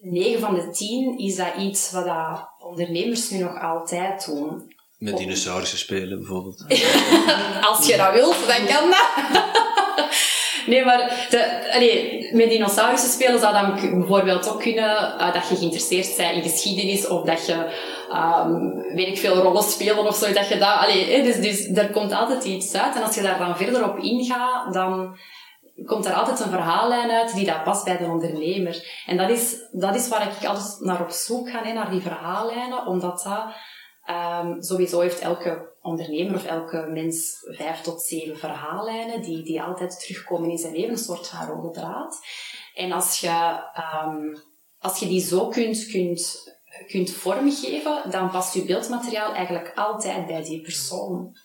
[0.00, 4.74] 9 van de 10 is dat iets wat dat ondernemers nu nog altijd doen.
[4.98, 6.64] met dinosaurussen spelen bijvoorbeeld.
[7.70, 9.08] Als je dat wilt, dan kan dat.
[10.66, 15.56] Nee, maar de, allee, met dinosaurussen spelen zou dan bijvoorbeeld ook kunnen eh, dat je
[15.56, 17.66] geïnteresseerd bent in geschiedenis of dat je,
[18.10, 20.32] ehm, weet ik veel, rollen spelen of zo.
[20.32, 22.96] Dat je dat, allee, dus, dus er komt altijd iets uit.
[22.96, 25.16] En als je daar dan verder op ingaat, dan
[25.86, 29.02] komt er altijd een verhaallijn uit die dat past bij de ondernemer.
[29.06, 32.00] En dat is, dat is waar ik altijd naar op zoek ga, hè, naar die
[32.00, 33.54] verhaallijnen, omdat dat
[34.10, 40.00] Ehm, sowieso heeft elke ondernemer of elke mens vijf tot zeven verhaallijnen die, die altijd
[40.00, 42.20] terugkomen in zijn leven, een soort van rode draad.
[42.74, 44.36] En als je, ehm,
[44.78, 46.52] als je die zo kunt, kunt,
[46.86, 51.36] kunt vormgeven, dan past je beeldmateriaal eigenlijk altijd bij die persoon.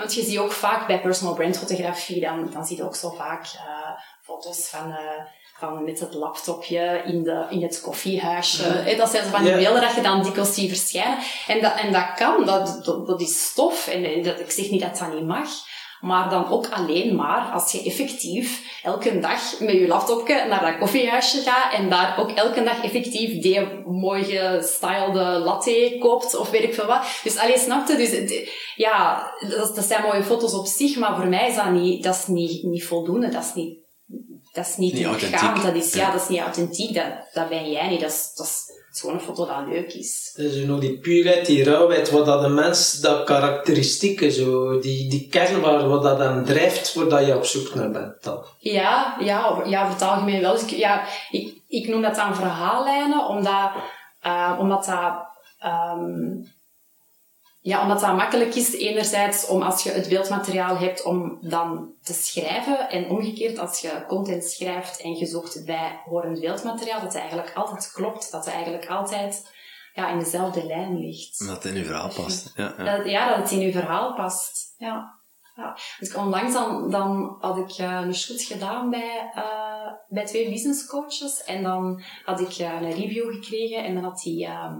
[0.00, 3.10] Want je ziet ook vaak bij personal brand fotografie, dan, dan zie je ook zo
[3.10, 3.90] vaak eh,
[4.22, 5.24] foto's van, eh,
[5.58, 8.62] van met het laptopje in, de, in het koffiehuisje.
[8.62, 9.56] Hè, Dat zijn zo van die Ja.
[9.56, 11.18] beelden dat je dan dikwijls ziet verschijnen.
[11.46, 13.86] En dat, en dat kan, dat, dat, dat is stof.
[13.86, 15.48] En eh, dat, ik zeg niet dat dat niet mag.
[16.00, 20.78] Maar dan ook alleen maar als je effectief elke dag met je laptopje naar dat
[20.78, 26.62] koffiehuisje gaat en daar ook elke dag effectief die mooi gestylede latte koopt of weet
[26.62, 27.20] ik veel wat.
[27.22, 28.32] Dus alleen snapte, dus
[28.76, 32.14] ja, dat, dat zijn mooie foto's op zich, maar voor mij is dat niet, dat
[32.14, 33.28] is niet, niet voldoende.
[33.28, 33.78] Dat is niet,
[34.52, 35.62] dat is niet, Niet authentiek.
[35.62, 36.12] Dat is, ja, Ja.
[36.12, 36.94] dat is niet authentiek.
[36.94, 38.00] Dat, dat ben jij niet.
[38.00, 40.32] Dat is, dat is, het is gewoon een foto dat leuk is.
[40.36, 45.10] Dus je nog die puurheid, die rauwheid, wat dat de mens, dat karakteristieke, zo, die,
[45.10, 48.44] die kern waar wat dat aan drijft, waar dat je op zoek naar bent dan.
[48.58, 50.52] Ja, ja, ja, over het algemeen wel.
[50.52, 53.70] Dus ik, ja, ik, ik noem dat dan verhaallijnen, omdat,
[54.20, 55.12] eh, omdat dat...
[55.58, 56.58] ehm,
[57.62, 62.12] ja, omdat dat makkelijk is, enerzijds om als je het beeldmateriaal hebt om dan te
[62.12, 67.22] schrijven en omgekeerd als je content schrijft en je zoekt bij horend beeldmateriaal, dat het
[67.22, 69.58] eigenlijk altijd klopt, dat het eigenlijk altijd
[69.92, 71.40] ja, in dezelfde lijn ligt.
[71.40, 72.52] Omdat het in je verhaal past.
[72.54, 72.96] Ja, ja.
[72.96, 74.74] Dat, ja, dat het in uw verhaal past.
[74.76, 75.20] Ja.
[75.54, 75.76] ja.
[75.98, 80.86] Dus onlangs dan, dan had ik eh, een shoot gedaan bij, eh, bij twee business
[80.86, 81.44] coaches.
[81.44, 83.84] En dan had ik eh, een review gekregen.
[83.84, 84.74] En dan had die, eh,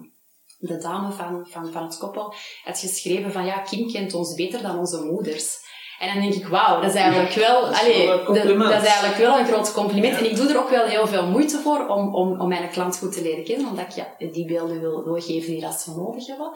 [0.60, 4.62] de dame van, van, van het koppel had geschreven van ja, Kim kent ons beter
[4.62, 5.68] dan onze moeders.
[5.98, 8.24] En dan denk ik, wauw, dat is eigenlijk wel, Dat is allee, wel
[8.68, 10.12] dat is eigenlijk wel een groot compliment.
[10.14, 10.18] Ja.
[10.18, 12.98] En ik doe er ook wel heel veel moeite voor om, om, om mijn klant
[12.98, 15.90] goed te leren kennen, omdat ik ja, die beelden wil, wil geven die dat ze
[15.96, 16.52] nodig hebben.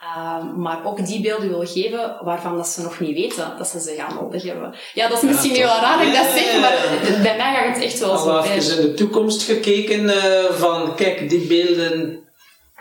[0.00, 3.80] Ehm, maar ook die beelden wil geven waarvan dat ze nog niet weten dat ze
[3.80, 4.74] ze gaan nodig hebben.
[4.94, 5.58] Ja, dat is Ja, misschien toch.
[5.72, 7.22] heel raar dat ik dat Ja, zeg, ja, maar ja.
[7.22, 8.52] bij mij gaat het echt wel zo Al ver.
[8.54, 12.23] even in de toekomst gekeken eh, van, kijk, die beelden,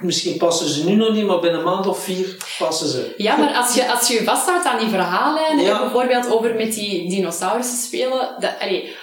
[0.04, 3.14] misschien passen ze nu nog niet, maar binnen een maand of vier passen ze.
[3.18, 5.72] Ja, maar als je als je, vasthoudt aan die verhaallijnen, Ja.
[5.74, 8.96] en bijvoorbeeld over met die dinosaurussen spelen, dat, allee,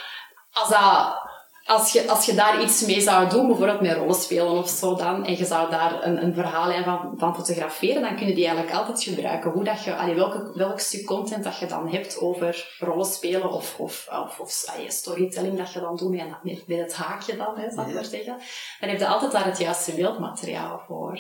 [0.52, 1.28] als dat...
[1.70, 4.94] als je, als je daar iets mee zou doen, bijvoorbeeld met rollen spelen of zo
[4.94, 8.46] dan, en je zou daar een, een verhaallijn van, van fotograferen, dan kun je die
[8.46, 9.50] eigenlijk altijd gebruiken.
[9.50, 13.50] Hoe dat je, allee, welke, welk stuk content dat je dan hebt over rollen spelen
[13.50, 17.36] of, of, of, of allee, storytelling dat je dan doet met, met, met het haakje
[17.36, 18.38] dan, hè, zal ik maar zeggen.
[18.80, 21.18] Dan heb je altijd daar het juiste beeldmateriaal voor.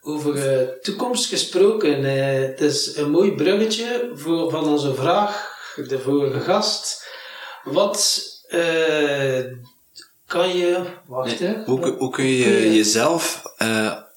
[0.00, 5.98] Over uh, toekomst gesproken, uh, het is een mooi bruggetje voor, van onze vraag, de
[5.98, 7.08] vorige gast.
[7.64, 9.44] Wat uh,
[10.30, 10.84] kan je.
[11.06, 13.42] Wacht nee, hoe, hoe, kun je jezelf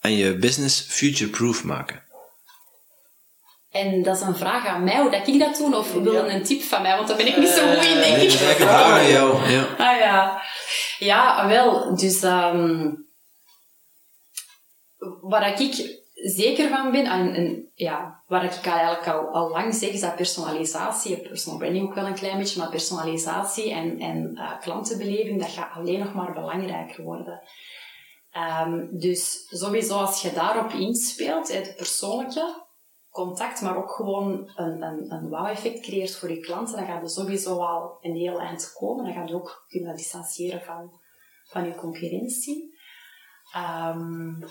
[0.01, 2.03] en je business future-proof maken?
[3.71, 6.43] En dat is een vraag aan mij, hoe dat ik dat doe, of wil een
[6.43, 8.39] tip van mij, want daar ben ik niet zo goed in, denk ik.
[8.39, 9.51] Nee, een vraag aan jou.
[9.51, 9.67] Ja.
[9.91, 10.41] Ah ja.
[10.99, 13.07] Ja, wel, dus um,
[15.21, 19.89] waar ik zeker van ben, en, en ja, waar ik eigenlijk al, al lang zeg,
[19.89, 24.59] is dat personalisatie, personal branding ook wel een klein beetje, maar personalisatie en, en uh,
[24.59, 27.41] klantenbeleving, dat gaat alleen nog maar belangrijker worden.
[28.65, 32.65] Um, dus sowieso als je daarop inspeelt, het persoonlijke
[33.09, 37.09] contact, maar ook gewoon een, een, een wow-effect creëert voor je klanten, dan gaat je
[37.09, 39.05] sowieso al een heel eind komen.
[39.05, 40.99] Dan ga je ook kunnen distancieren van,
[41.45, 42.77] van je concurrentie.
[43.55, 44.43] Um,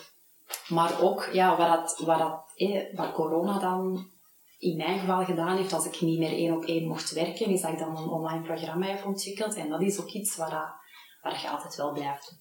[0.69, 4.11] maar ook, ja, wat, dat, wat, dat, eh, wat corona dan
[4.59, 7.61] in mijn geval gedaan heeft, als ik niet meer één op één mocht werken, is
[7.61, 9.55] dat ik dan een online programma heb ontwikkeld.
[9.55, 10.75] En dat is ook iets waar,
[11.23, 12.39] waar je altijd wel blijft,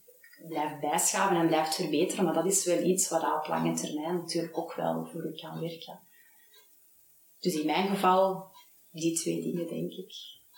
[0.48, 2.26] blijft bijschaven en blijft verbeteren.
[2.26, 6.00] Maar dat is wel iets waar op lange termijn natuurlijk ook wel voor kan werken.
[7.40, 8.52] Dus in mijn geval,
[8.92, 10.14] die twee dingen, denk ik.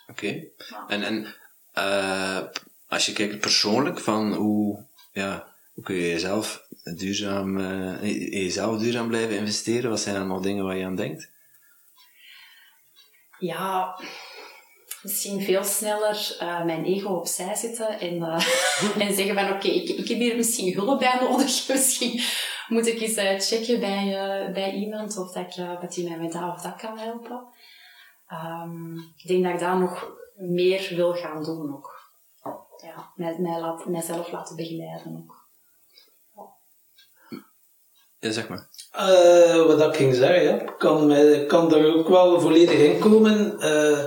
[0.08, 0.48] Oké.
[0.88, 1.36] En, en
[1.78, 2.48] uh,
[2.88, 9.08] als je kijkt persoonlijk, van hoe, ja, hoe kun je jezelf duurzaam, uh, jezelf duurzaam
[9.08, 9.90] blijven investeren?
[9.90, 11.32] Wat zijn allemaal dingen waar je aan denkt?
[13.40, 14.00] Ja,
[15.02, 18.46] misschien veel sneller uh, mijn ego opzij zetten en, uh,
[19.08, 21.68] en zeggen van oké, ik, ik heb hier misschien hulp bij nodig.
[21.68, 22.22] misschien
[22.68, 26.32] moet ik eens uh, checken bij, bij iemand of dat, ik, dat die mij met
[26.32, 27.48] dat of dat kan helpen.
[28.30, 32.02] Um, ik denk dat ik daar nog meer wil gaan doen ook.
[32.82, 35.43] Ja, mij, mij laat, mijzelf laten begeleiden ook.
[38.24, 38.68] Ja, zeg maar.
[39.00, 43.56] Uh, wat ik ging zeggen, kan, mij, kan er ook wel volledig in komen.
[43.60, 44.00] Uh,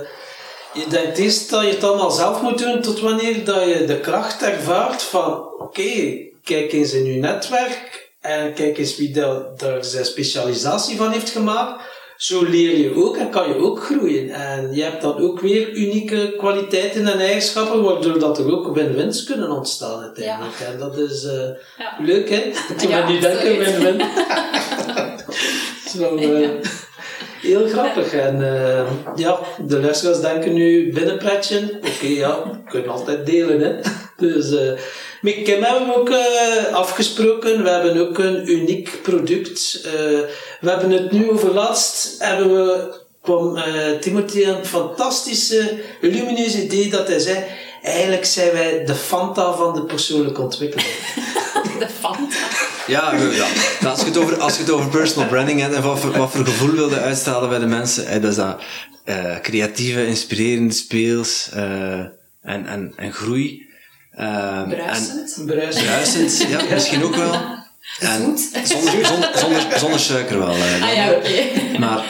[0.73, 3.99] je denkt eerst dat je het allemaal zelf moet doen, tot wanneer dat je de
[3.99, 10.05] kracht ervaart van, oké, kijk eens in je netwerk en kijk eens wie daar zijn
[10.05, 11.81] specialisatie van heeft gemaakt
[12.17, 14.29] zo leer je ook en kan je ook groeien.
[14.29, 19.23] En je hebt dan ook weer unieke kwaliteiten en eigenschappen, waardoor dat er ook win-wins
[19.23, 20.59] kunnen ontstaan uiteindelijk.
[20.59, 20.65] Ja.
[20.65, 21.31] En dat is uh,
[21.77, 21.95] ja.
[21.99, 22.51] leuk, hè?
[22.77, 24.01] Toen ja, nu denken win-win.
[25.97, 26.49] Zo, uh,
[27.41, 28.13] heel grappig.
[28.13, 31.57] En uh, ja, de luisteraars denken nu binnenpretje.
[31.77, 33.75] Oké, okay, ja, we kunnen altijd delen, hè?
[34.17, 34.55] Dus...
[35.27, 37.63] Met Kim hebben we ook uh, afgesproken.
[37.63, 39.81] We hebben ook een uniek product.
[39.85, 39.91] Uh,
[40.61, 42.15] we hebben het nu over laatst.
[42.19, 43.63] Hebben we, kwam uh,
[43.99, 47.43] Timothy een fantastische, lumineuze idee dat hij zei.
[47.81, 50.89] Eigenlijk zijn wij de Fanta van de persoonlijke ontwikkeling.
[51.79, 52.47] de Fanta?
[52.87, 53.89] Ja, ja.
[53.89, 56.31] Als, je het over, als je het over personal branding hebt en wat voor, wat
[56.31, 58.61] voor gevoel wilde uitstralen bij de mensen, hè, dat is dat
[59.41, 63.66] creatieve, inspirerende speels en, en, en groei.
[64.19, 65.35] Um, bruisend.
[65.37, 67.33] En, bruisend, ja, misschien ook wel.
[67.99, 70.55] En zonder, zonder, zonder, zonder, suiker wel.
[70.55, 71.17] Uh, ah ja, oké.
[71.17, 71.77] Okay.
[71.79, 72.05] Maar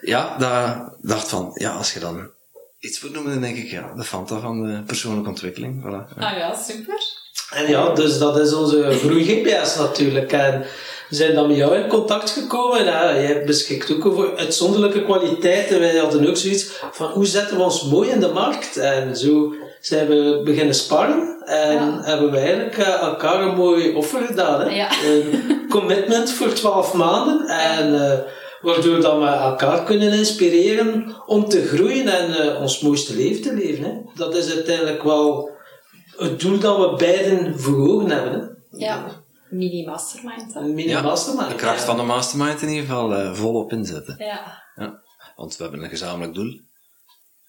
[0.00, 2.30] ja, daar dacht van, ja, als je dan
[2.78, 5.82] iets moet noemen, dan denk ik, ja, de Fanta van de persoonlijke ontwikkeling.
[5.82, 6.18] Voilà.
[6.18, 7.22] Ah ja, super.
[7.50, 10.32] En ja, dus dat is onze groei-GPS natuurlijk.
[10.32, 10.60] En
[11.08, 12.84] we zijn dan met jou in contact gekomen.
[12.84, 15.80] Ja, jij beschikt ook over uitzonderlijke kwaliteiten.
[15.80, 18.76] Wij hadden ook zoiets van, hoe zetten we ons mooi in de markt?
[18.76, 19.54] En zo
[19.86, 24.60] zijn we beginnen sparren en hebben we eigenlijk uh, elkaar een mooi offer gedaan.
[24.60, 24.74] Hè?
[24.74, 25.04] Ja.
[25.04, 27.48] Een commitment voor 12 maanden.
[27.48, 28.18] En uh,
[28.60, 33.54] waardoor dat we elkaar kunnen inspireren om te groeien en uh, ons mooiste leven te
[33.54, 33.84] leven.
[33.84, 34.00] Hè?
[34.14, 35.50] Dat is uiteindelijk wel
[36.16, 38.32] het doel dat we beiden voor ogen hebben.
[38.32, 38.78] Hè?
[38.78, 39.04] Ja.
[40.54, 41.48] Een mini-mastermind.
[41.48, 44.14] de kracht van de mastermind in ieder geval volop inzetten.
[44.18, 44.62] Ja.
[44.76, 45.02] ja.
[45.36, 46.60] Want we hebben een gezamenlijk doel.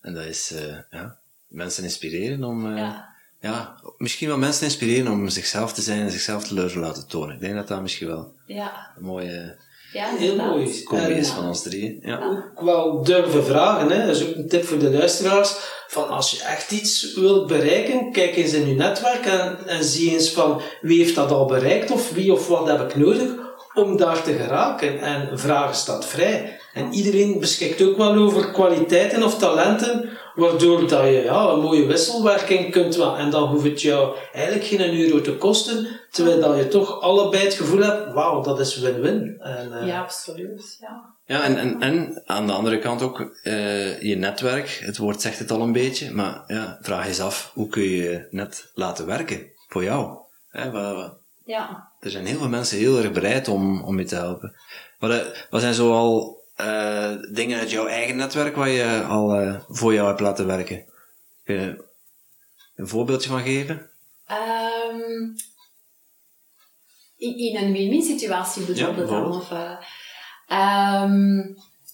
[0.02, 0.54] En dat is
[0.90, 2.66] ja, mensen inspireren om...
[2.66, 3.16] Uh, ja.
[3.40, 3.80] ja.
[3.98, 7.36] misschien wel mensen inspireren om zichzelf te zijn en zichzelf te durven laten tonen.
[7.36, 8.92] Ik denk dat dat misschien wel ja.
[8.98, 9.64] een mooie...
[9.94, 10.84] Ja, heel mooi.
[10.84, 12.00] Combi is van ons drie.
[12.02, 12.44] Ja.
[12.56, 14.06] Ook wel durven vragen, hè.
[14.06, 15.56] dat is ook een tip voor de luisteraars.
[15.88, 20.12] Van als je echt iets wilt bereiken, kijk eens in je netwerk en, en zie
[20.12, 23.32] eens van wie heeft dat al bereikt of wie of wat heb ik nodig
[23.74, 25.00] om daar te geraken.
[25.00, 26.60] En vragen staat vrij.
[26.76, 31.86] En iedereen beschikt ook wel over kwaliteiten of talenten, waardoor dat je ja, een mooie
[31.86, 33.18] wisselwerking kunt wel.
[33.18, 37.44] En dan hoeft het jou eigenlijk geen euro te kosten, terwijl dat je toch allebei
[37.44, 39.36] het gevoel hebt, wauw, dat is win-win.
[39.40, 40.78] En, eh, Ja, absoluut.
[40.82, 41.14] Ja.
[41.28, 44.80] Ja, en, en, en aan de andere kant ook eh, je netwerk.
[44.84, 47.96] Het woord zegt het al een beetje, maar ja, vraag eens af, hoe kun je
[48.02, 50.18] je net laten werken voor jou?
[50.50, 51.92] Hè, wat- wat- ja.
[52.00, 54.56] er zijn heel veel mensen heel erg bereid om, om je te helpen.
[55.00, 55.18] Wat, eh,
[55.50, 60.08] wat zijn zoal eh dingen uit jouw eigen netwerk waar je al eh, voor jou
[60.08, 60.86] hebt laten werken?
[61.44, 61.84] Kun je
[62.76, 63.90] een voorbeeldje van geven?
[64.26, 65.00] Ehm,
[67.18, 69.36] in, in een win-win situatie bedoel je dan?
[69.36, 69.78] Of, eh,
[70.48, 71.40] ehm,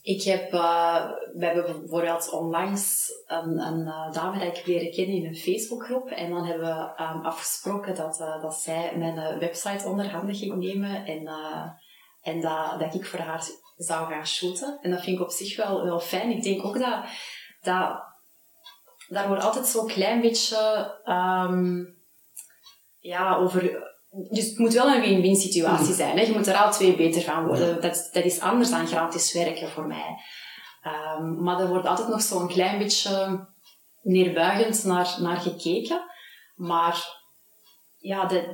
[0.01, 5.35] ik heb, we hebben bijvoorbeeld onlangs een, een dame die ik leren kennen in een
[5.35, 6.09] Facebookgroep.
[6.09, 11.05] En dan hebben we ehm, afgesproken dat, dat zij mijn website onder handen ging nemen.
[11.05, 11.29] En,
[12.21, 13.43] en dat, dat ik voor haar
[13.83, 14.79] zou gaan shooten.
[14.81, 16.29] En dat vind ik op zich wel, wel fijn.
[16.29, 17.03] Ik denk ook dat,
[17.61, 18.09] dat
[19.07, 21.83] daar wordt altijd zo'n klein beetje ehm,
[22.99, 23.89] ja, over.
[24.09, 26.17] Dus het moet wel een win-win situatie zijn.
[26.17, 26.23] Hè?
[26.23, 27.81] Je moet er al twee beter van worden.
[27.81, 30.15] Dat, dat is anders dan gratis werken voor mij.
[30.81, 33.45] Ehm, maar er wordt altijd nog zo'n klein beetje
[34.01, 36.01] neerbuigend naar, naar gekeken.
[36.55, 37.19] Maar
[37.97, 38.45] ja, dat,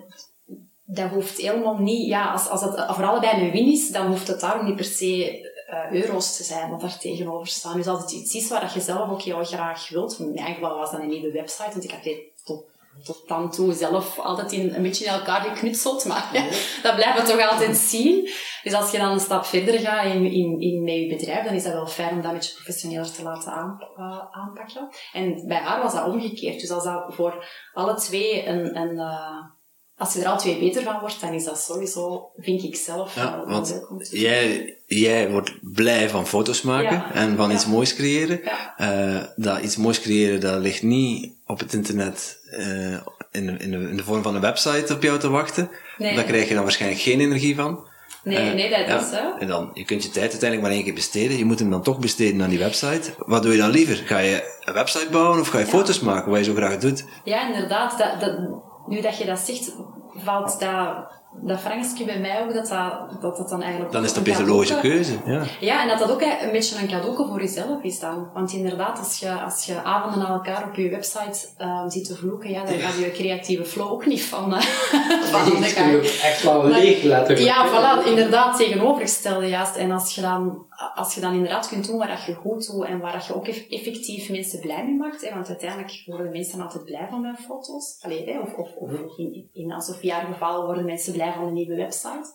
[0.89, 2.07] dat hoeft helemaal niet.
[2.07, 4.85] Ja, als, als het voor allebei een win is, dan hoeft het daarom niet per
[4.85, 7.77] se eh, euro's te zijn wat daar tegenover staan.
[7.77, 10.91] Dus als het iets is waar je zelf ook heel graag wilt, mijn geval was
[10.91, 12.63] dat een nieuwe website, want ik heb dit tot,
[13.03, 16.43] tot dan toe zelf altijd in, een beetje in elkaar geknutseld, maar ja,
[16.83, 18.29] dat blijven we toch altijd zien.
[18.63, 21.53] Dus als je dan een stap verder gaat in, in, in met je bedrijf, dan
[21.53, 24.89] is dat wel fijn om dat een beetje professioneler te laten aan, eh, aanpakken.
[25.13, 26.59] En bij haar was dat omgekeerd.
[26.59, 28.77] Dus als dat voor alle twee een...
[28.77, 29.55] een eh,
[29.97, 33.15] als je er al twee beter van wordt, dan is dat sowieso, vind ik zelf,
[33.15, 34.19] Ja, wel- want leuk om te doen.
[34.19, 37.13] Jij, jij wordt blij van foto's maken Ja.
[37.13, 37.55] en van Ja.
[37.55, 38.39] iets moois creëren.
[38.77, 42.91] Eh, dat iets moois creëren, dat ligt niet op het internet eh,
[43.31, 45.69] in, de, in, de, in de vorm van een website op jou te wachten.
[45.97, 46.15] Nee.
[46.15, 47.85] Daar krijg je dan waarschijnlijk geen energie van.
[48.23, 49.39] Nee, Eh, nee, dat is hè.
[49.39, 51.37] En dan, je kunt je tijd uiteindelijk maar één keer besteden.
[51.37, 53.13] Je moet hem dan toch besteden aan die website.
[53.17, 53.95] Wat doe je dan liever?
[53.95, 57.05] Ga je een website bouwen of ga je foto's maken, wat je zo graag doet?
[57.23, 57.97] Ja, inderdaad.
[57.97, 58.37] Dat, dat,
[58.87, 59.75] nu dat je dat zegt,
[60.13, 61.07] valt dat,
[61.41, 63.91] dat Frankske bij mij ook, dat dat, dat, dat dan eigenlijk...
[63.91, 65.13] Dan is ook dat een best een logische keuze.
[65.25, 65.43] Ja.
[65.59, 68.29] Ja, en dat dat ook een beetje een cadeau voor jezelf is dan.
[68.33, 72.15] Want inderdaad, als je, als je avonden aan elkaar op je website ehm zit te
[72.15, 74.61] vloeken, ja, dan gaat je creatieve flow ook niet van, eh,
[75.33, 76.01] van de gang.
[76.01, 77.47] echt wel Maar- leeg, letterlijk.
[77.47, 79.75] Ja, voilà, inderdaad, tegenovergestelde juist.
[79.75, 82.85] En als je dan, als je dan inderdaad kunt doen waar dat je goed doet
[82.85, 86.31] en waar dat je ook eff- effectief mensen blij mee maakt, hè, want uiteindelijk worden
[86.31, 87.97] mensen altijd blij van mijn foto's.
[88.01, 91.47] Allee, hè, of, of, of in, in als of jaar geval worden mensen blij van
[91.47, 92.27] een nieuwe website.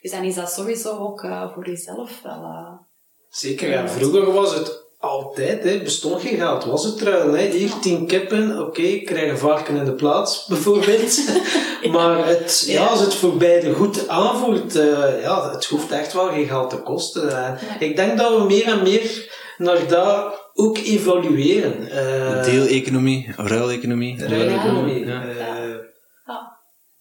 [0.00, 2.42] Dus dan is dat sowieso ook eh, voor jezelf wel...
[2.42, 2.72] eh,
[3.30, 3.88] Zeker, ja.
[3.88, 7.32] Vroeger was het altijd, hè, bestond geen geld, was het ruil.
[7.32, 7.46] Hè.
[7.46, 11.18] Hier tien kippen, oké, ik krijg een varken in de plaats, bijvoorbeeld.
[11.90, 16.28] maar het, ja, als het voor beide goed aanvoelt, eh, ja, het hoeft echt wel
[16.28, 17.44] geen geld te kosten.
[17.44, 21.90] En Ik denk dat we meer en meer naar daar ook evalueren.
[21.90, 24.26] Eh, Deeleconomie, ruileconomie.
[24.26, 25.06] ruileconomie.
[25.06, 25.22] Ja.
[25.38, 25.57] Ja.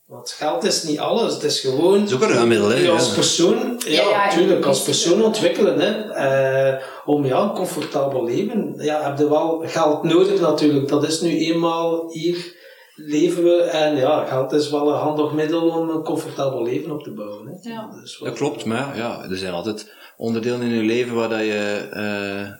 [0.08, 2.00] Want geld is niet alles, het is gewoon...
[2.00, 3.14] Dat is ook een hè, Je als ja.
[3.14, 6.12] persoon, ja, Ja, ja, natuurlijk, als persoon ontwikkelen, hè.
[6.12, 8.74] Eh, om ja, een comfortabel leven.
[8.78, 10.88] Ja, heb je wel geld nodig natuurlijk.
[10.88, 12.56] Dat is nu eenmaal hier
[12.96, 17.04] leven we en ja, geld is wel een handig middel om een comfortabel leven op
[17.04, 17.48] te bouwen.
[17.48, 17.70] Hè.
[17.70, 17.90] Ja.
[17.94, 21.30] Dat, is wel- Dat klopt, maar ja, er zijn altijd onderdelen in je leven waar
[21.30, 22.54] dat je, eh,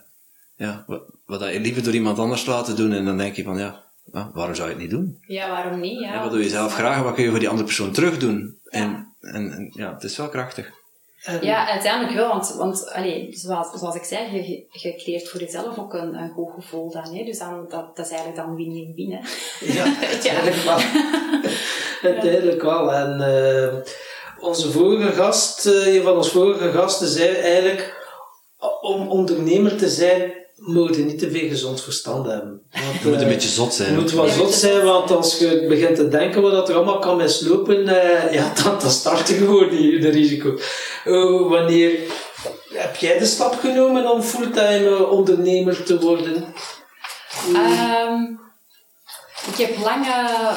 [0.66, 3.42] ja, wat, wat dat je liever door iemand anders laten doen en dan denk je
[3.42, 5.18] van, ja, waarom zou je het niet doen?
[5.26, 6.00] ja, waarom niet?
[6.00, 7.92] Ja, En wat doe je zelf graag en wat kun je voor die andere persoon
[7.92, 8.58] terug doen?
[8.68, 10.70] En, en, en ja, het is wel krachtig.
[11.22, 15.40] En- Ja, uiteindelijk wel, want, want allee, zoals, zoals ik zei, je, je, creëert voor
[15.40, 17.14] jezelf ook een, een goed gevoel dan.
[17.14, 17.24] Hè?
[17.24, 19.18] Dus dan, dat, dat is eigenlijk dan win-win-win.
[19.76, 20.78] Ja, uiteindelijk wel.
[22.12, 22.92] uiteindelijk wel.
[22.92, 23.74] En eh,
[24.40, 27.96] onze vorige gast, eh, een van onze vorige gasten, zei eigenlijk:
[28.80, 30.32] om ondernemer te zijn,
[30.68, 32.62] moet je niet te veel gezond verstand hebben.
[32.70, 33.90] Want, Je moet een eh, beetje zot zijn.
[33.90, 36.98] je moet wel zot zijn, want als je begint te denken wat dat er allemaal
[36.98, 40.58] kan mislopen, eh, ja, dan, dan start je gewoon die, de risico.
[41.04, 41.98] Oh, wanneer
[42.72, 46.54] heb jij de stap genomen om fulltime eh, ondernemer te worden?
[47.54, 48.22] Ehm,
[49.46, 50.56] ik, heb lang, eh,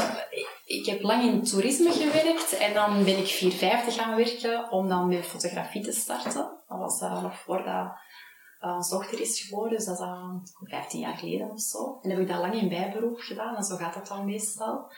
[0.65, 5.07] ik heb lang in toerisme gewerkt en dan ben ik 450 gaan werken om dan
[5.07, 6.49] met fotografie te starten.
[6.67, 7.91] Dat was eh, nog voordat
[8.61, 11.99] uh, dochter is geboren, dus dat is al 15 jaar geleden of zo.
[12.01, 14.91] En heb ik dat lang in bijberoep gedaan en zo gaat dat dan meestal.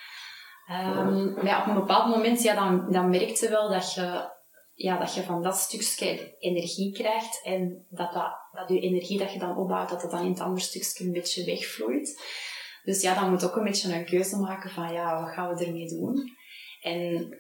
[0.68, 4.32] Ehm, maar ja, op een bepaald moment, ja, dan, dan merkte wel dat je
[4.76, 9.34] ja, dat je van dat stukje energie krijgt en dat, dat, dat je energie dat
[9.34, 12.22] je dan opbouwt, dat het dan in het andere stukje een beetje wegvloeit.
[12.84, 15.66] Dus ja, dan moet ook een beetje een keuze maken van ja, wat gaan we
[15.66, 16.32] ermee doen?
[16.82, 17.38] En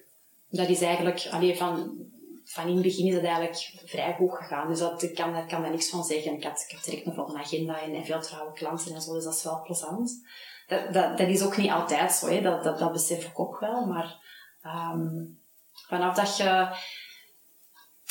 [0.49, 1.97] dat is eigenlijk, alleen van,
[2.45, 4.67] van in het begin is het eigenlijk vrij goed gegaan.
[4.67, 6.33] Dus dat, ik kan, daar kan niks van zeggen.
[6.33, 9.13] Ik, had, ik direct nog op een agenda en, en veel trouwe klanten en zo,
[9.13, 10.25] dus dat is wel plezant.
[10.67, 12.41] Dat, dat, dat is ook niet altijd zo, hè.
[12.41, 14.19] Dat, dat, dat besef ik ook wel, maar
[14.65, 15.39] um,
[15.87, 16.67] vanaf dat je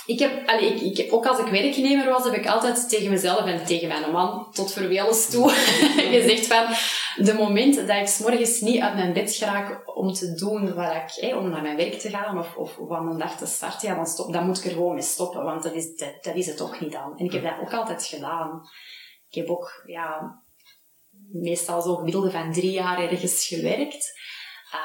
[0.07, 3.45] ik heb, allee, ik, ik, ook als ik werknemer was, heb ik altijd tegen mezelf
[3.45, 5.51] en tegen mijn man tot vervelens toe
[6.17, 6.67] gezegd van
[7.25, 11.35] de moment dat ik morgens niet uit mijn bed geraak om te doen wat ik,
[11.35, 14.07] om naar mijn werk te gaan of, of om mijn dag te starten, ja, dan,
[14.07, 16.81] stop, dan moet ik er gewoon mee stoppen, want dat is, dat, is het ook
[16.81, 17.19] niet dan.
[17.19, 18.63] En ik heb dat ook altijd gedaan.
[19.29, 20.41] Ik heb ook, ja,
[21.31, 24.21] meestal zo gemiddelde van drie jaar ergens gewerkt.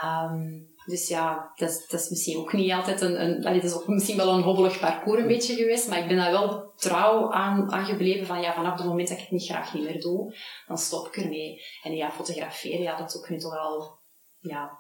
[0.04, 3.74] Um, dus ja, dat is, dat is misschien ook niet altijd een, een dat is
[3.74, 7.32] ook misschien wel een hobbelig parcours een beetje geweest, maar ik ben daar wel trouw
[7.32, 10.02] aan, aan gebleven van ja, vanaf het moment dat ik het niet graag niet meer
[10.02, 10.36] doe,
[10.68, 11.62] dan stop ik ermee.
[11.84, 14.00] En ja, fotograferen, ja, dat is ook nu toch al,
[14.40, 14.78] ja,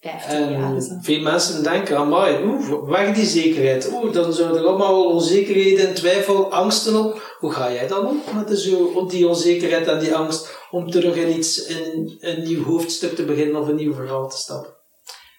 [0.00, 0.74] 15 jaar.
[0.74, 3.92] Dus, veel mensen denken, amai, oeh, weg die zekerheid.
[3.92, 7.36] Oeh, dan zouden er allemaal onzekerheden, twijfel, angsten op.
[7.38, 11.16] Hoe ga jij dan om met zo, op die onzekerheid en die angst om terug
[11.16, 14.82] in iets, in een nieuw hoofdstuk te beginnen of een nieuw verhaal te stappen?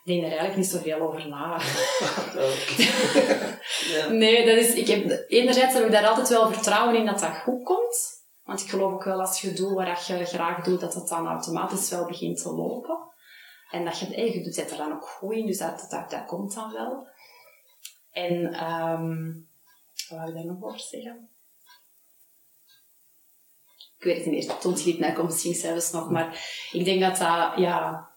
[0.06, 1.58] Ik denk er eigenlijk niet zoveel over na.
[3.94, 4.08] ja.
[4.10, 7.38] Nee, dat is, ik heb, enerzijds heb ik daar altijd wel vertrouwen in dat dat
[7.38, 8.24] goed komt.
[8.44, 11.28] Want ik geloof ook wel als je doet wat je graag doet, dat het dan
[11.28, 12.98] automatisch wel begint te lopen.
[13.72, 16.26] En dat je, hey, je zit er dan ook goed in, dus dat, dat, dat
[16.26, 17.08] komt dan wel.
[18.12, 19.48] En, um,
[20.10, 21.30] wat wil ik daar nog over zeggen?
[23.98, 27.02] Ik weet het niet meer, het ontglipt mij, komt misschien zelfs nog, maar ik denk
[27.02, 28.10] dat dat, ja,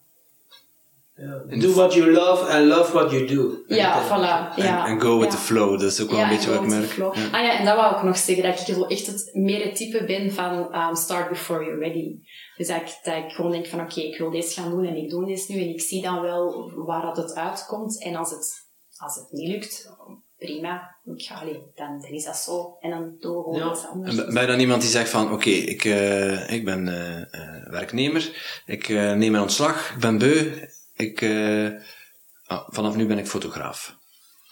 [1.58, 3.62] Do what you love and love what you do.
[3.66, 4.54] Ja, voilà.
[4.56, 4.86] Ja.
[4.86, 6.92] En go with the flow, dat is ook wel een beetje wat ik merk.
[6.92, 7.04] Ja.
[7.06, 9.76] Ah ja, en dat wou ik nog zeggen, dat ik zo echt het meer het
[9.76, 12.20] type ben van um, start before you're ready.
[12.56, 14.84] Dus dat ik, dat ik gewoon denk van oké, okay, ik wil deze gaan doen
[14.84, 18.02] en ik doe dit nu en ik zie dan wel waar dat het uitkomt.
[18.02, 19.92] En als het, als het niet lukt,
[20.36, 22.76] prima, ik ga, alleen, dan, dan is dat zo.
[22.80, 23.70] En dan doe we gewoon ja.
[23.72, 24.16] iets anders.
[24.16, 27.18] En ben je dan iemand die zegt van, oké, okay, ik, uh, ik ben uh,
[27.18, 30.66] uh, werknemer, ik neem mijn ontslag, ik ben beu,
[30.98, 31.70] ik, uh,
[32.46, 33.96] oh, vanaf nu ben ik fotograaf.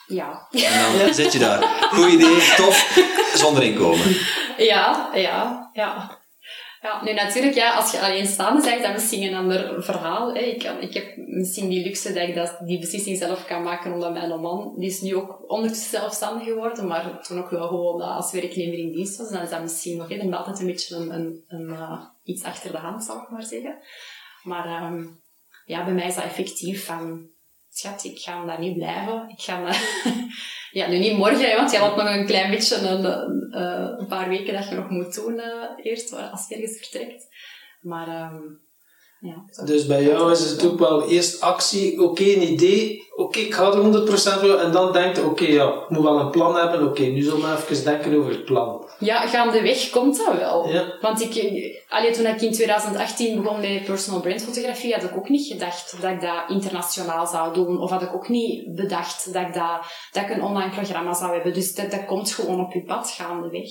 [0.07, 0.49] Ja.
[0.51, 1.63] En dan zit je daar.
[1.63, 2.99] Goed idee, tof,
[3.35, 4.17] zonder inkomen.
[4.57, 6.25] Ja, ja, ja.
[6.83, 10.35] Ja, nu natuurlijk, ja, als je alleenstaande bent, dat misschien een ander verhaal.
[10.35, 10.41] Hè.
[10.41, 13.93] Ik, kan, ik heb misschien die luxe dat ik dat, die beslissing zelf kan maken,
[13.93, 18.01] omdat mijn man, die is nu ook ondertussen zelfstandig geworden, maar toen ook wel gewoon
[18.01, 21.15] als werknemer in dienst was, dan is dat misschien nog hè, altijd een beetje een,
[21.15, 23.79] een, een uh, iets achter de hand, zal ik maar zeggen.
[24.43, 25.21] Maar um,
[25.67, 27.31] ja, bij mij is dat effectief van,
[27.69, 29.29] schat, ik ga daar niet blijven.
[29.29, 29.73] Ik ga,
[30.79, 34.29] ja, nu niet morgen, want je had nog een klein beetje een, een, eh, paar
[34.29, 37.29] weken dat je nog moet doen uh, eerst, als je ergens vertrekt.
[37.81, 38.66] Maar, um,
[39.21, 39.65] ja.
[39.65, 43.43] Dus bij jou is het ook wel eerst actie, oké, okay, een idee, oké, okay,
[43.43, 46.31] ik ga er 100% voor, en dan denkt oké, okay, ja, ik moet wel een
[46.31, 48.87] plan hebben, oké, nu zullen we even denken over het plan.
[48.99, 50.69] Ja, gaandeweg komt dat wel.
[50.69, 50.99] Ja.
[51.01, 51.35] Want ik,
[51.89, 56.01] allee, toen ik in 2018 begon met personal brand fotografie, had ik ook niet gedacht
[56.01, 57.81] dat ik dat internationaal zou doen.
[57.81, 59.81] Of had ik ook niet bedacht dat ik, dat,
[60.13, 61.53] dat ik een online programma zou hebben.
[61.53, 63.71] Dus dat, dat komt gewoon op je pad gaandeweg.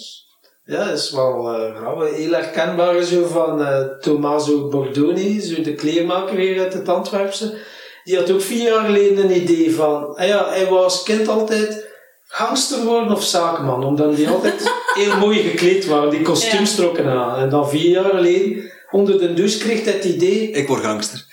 [0.65, 2.15] Ja, dat is wel uh, grappig.
[2.15, 7.57] Heel herkenbaar zo van uh, Tommaso Bordoni, zo de kleermaker weer uit het Antwerpse.
[8.03, 11.87] Die had ook vier jaar geleden een idee van, ah ja, hij was kind altijd
[12.27, 17.37] gangster worden of zakenman, omdat die altijd heel mooi gekleed waren, die kostuums trokken aan.
[17.37, 20.51] En dan vier jaar geleden, onder de douche, kreeg hij het idee...
[20.51, 21.25] Ik word gangster.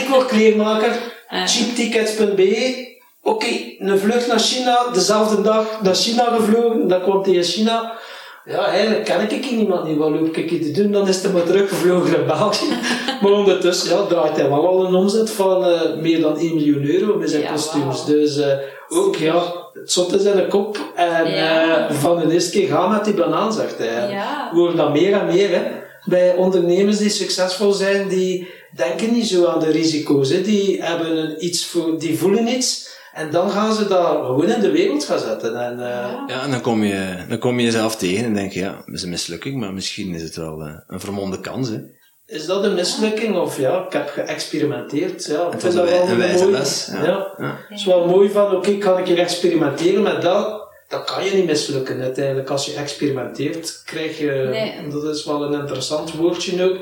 [0.00, 2.86] ik word kleermaker, cheaptickets.be.
[3.22, 7.42] Oké, okay, een vlucht naar China, dezelfde dag naar China gevlogen, dan kwam hij in
[7.42, 7.98] China.
[8.44, 9.96] Ja, eigenlijk ken ik niemand niet.
[9.96, 10.92] Wat loop ik hier te doen?
[10.92, 12.66] Dan is hij maar teruggevlogen naar België.
[13.22, 16.84] maar ondertussen ja, draait hij wel al een omzet van uh, meer dan 1 miljoen
[16.84, 17.98] euro met zijn ja, kostuums.
[17.98, 18.06] Wow.
[18.06, 18.46] Dus uh,
[18.88, 20.78] ook, ja, het zot is in de kop.
[20.94, 21.90] En ja.
[21.90, 24.10] uh, van de eerste keer gaan met die banaan, zegt hij.
[24.10, 24.50] Ja.
[24.54, 25.62] We dat meer en meer hè,
[26.04, 30.30] bij ondernemers die succesvol zijn, die denken niet zo aan de risico's.
[30.30, 30.42] Hè.
[30.42, 32.96] Die, hebben iets voor, die voelen iets.
[33.18, 35.64] En dan gaan ze dat gewoon in de wereld gaan zetten.
[35.64, 38.60] En, uh, ja, en dan kom, je, dan kom je jezelf tegen en denk je,
[38.60, 41.68] ja, het is een mislukking, maar misschien is het wel uh, een vermonde kans.
[41.68, 41.80] Hè.
[42.26, 43.36] Is dat een mislukking?
[43.36, 45.24] Of ja, ik heb geëxperimenteerd.
[45.24, 46.56] Ja, het was een, wel een wijze mooi.
[46.56, 46.88] les.
[46.92, 47.02] Ja.
[47.02, 47.34] ja.
[47.38, 47.58] ja.
[47.68, 50.68] Het is wel mooi van, oké, okay, ik ga een keer experimenteren met dat.
[50.88, 52.50] Dat kan je niet mislukken uiteindelijk.
[52.50, 54.48] Als je experimenteert, krijg je...
[54.50, 54.88] Nee.
[54.90, 56.78] Dat is wel een interessant woordje ook.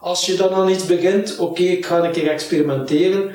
[0.00, 3.34] Als je dan aan iets begint, oké, okay, ik ga een keer experimenteren.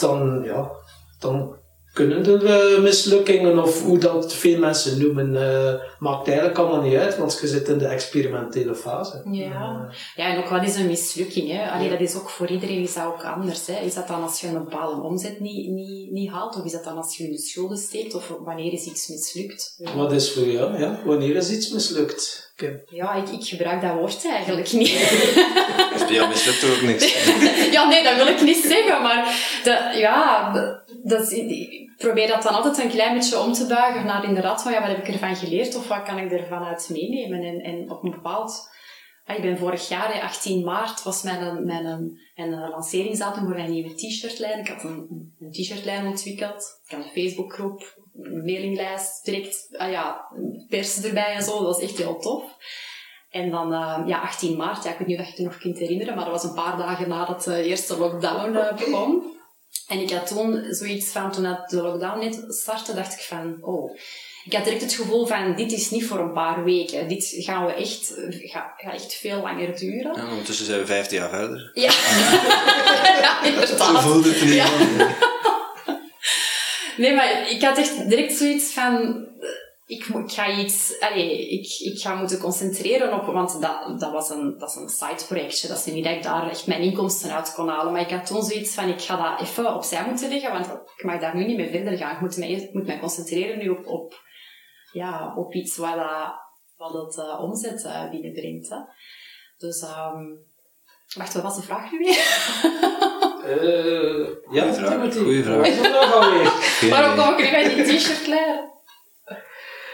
[0.00, 0.70] Dan, ja,
[1.18, 1.62] dan
[1.94, 6.96] kunnen er eh, mislukkingen of hoe dat veel mensen noemen, eh, maakt eigenlijk allemaal niet
[6.96, 9.22] uit, want je zit in de experimentele fase.
[9.30, 9.88] Ja.
[10.16, 11.50] ja, en ook wat is een mislukking?
[11.50, 11.70] Hè?
[11.70, 13.66] Allee, dat is ook voor iedereen is dat ook anders.
[13.66, 13.84] Hè?
[13.84, 16.56] Is dat dan als je een bepaalde omzet niet, niet, niet haalt?
[16.56, 18.14] Of is dat dan als je in de schulden steekt?
[18.14, 19.74] Of wanneer is iets mislukt?
[19.96, 20.78] Wat is voor jou?
[20.78, 21.00] Ja?
[21.04, 22.52] Wanneer is iets mislukt?
[22.56, 22.80] Kim?
[22.90, 24.98] Ja, ik, ik gebruik dat woord eigenlijk niet.
[25.92, 27.12] Dus bij jou mislukt ook niks.
[27.76, 29.24] ja, nee, dat wil ik niet zeggen, maar
[29.64, 30.52] de, ja,
[31.02, 34.72] dat, is- probeer dat dan altijd een klein beetje om te buigen naar inderdaad van,
[34.72, 37.42] ja, wat heb ik ervan geleerd of wat kan ik ervan uit meenemen?
[37.42, 38.70] En, en op een bepaald...
[39.24, 43.70] ah, Ik ben vorig jaar, hè, 18 maart, was mijn, mijn, mijn lanceringsdatum voor mijn
[43.70, 44.58] nieuwe t-shirtlijn.
[44.58, 46.80] Ik had een, een t-shirtlijn ontwikkeld.
[46.84, 50.24] Ik had een Facebookgroep, een mailinglijst, direct ah ja,
[50.68, 51.52] pers erbij en zo.
[51.52, 52.42] Dat was echt heel tof.
[53.30, 55.78] En dan, eh, ja, 18 maart, ja, ik weet niet of je het nog kunt
[55.78, 59.33] herinneren, maar dat was een paar dagen nadat de eerste lockdown eh, begon.
[59.88, 63.56] En ik had toen zoiets van, toen dat de lockdown net startte, dacht ik van,
[63.60, 63.96] oh,
[64.44, 67.08] ik had direct het gevoel van, dit is niet voor een paar weken.
[67.08, 70.16] Dit gaan we echt, gaat ga echt veel langer duren.
[70.16, 71.70] Ja, ondertussen zijn we 15 jaar verder.
[71.74, 71.82] Ja,
[73.22, 74.02] ja Zo inderdaad.
[74.02, 75.32] voelde het in ieder Ja.
[76.96, 79.24] Nee, maar ik had echt direct zoiets van...
[79.86, 81.00] eh, Ik, moet- ik ga iets...
[81.00, 83.24] Allee, ik, ik ga moeten concentreren op...
[83.26, 85.68] Want dat, dat was een, dat is een side-projectje.
[85.68, 87.92] Dat is niet dat ik daar echt mijn inkomsten uit kon halen.
[87.92, 88.88] Maar ik had toen zoiets van...
[88.88, 90.52] Ik ga dat even opzij moeten leggen.
[90.52, 90.66] Want
[90.96, 92.14] ik mag daar nu niet mee verder gaan.
[92.14, 94.14] Ik moet mij, ik moet mij concentreren nu op, op,
[94.92, 96.34] ja, op iets wat, dat,
[96.76, 98.68] wat het eh, omzet eh, binnenbrengt.
[98.68, 98.76] Hè.
[99.58, 99.82] Dus...
[99.82, 100.22] ehm
[101.16, 102.22] wacht, wat was de vraag nu weer?
[103.44, 106.12] Eh, ja, Goeie vraag, goeie vraag.
[106.14, 106.46] Alweer?
[106.46, 108.72] Geen Waarom kom ik nu bij die t-shirtlijn?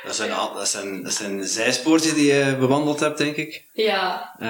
[0.04, 3.64] Dat zijn, al- dat, zijn, dat zijn zijspoortjes die je bewandeld hebt, denk ik.
[3.72, 4.34] Ja.
[4.38, 4.48] Eh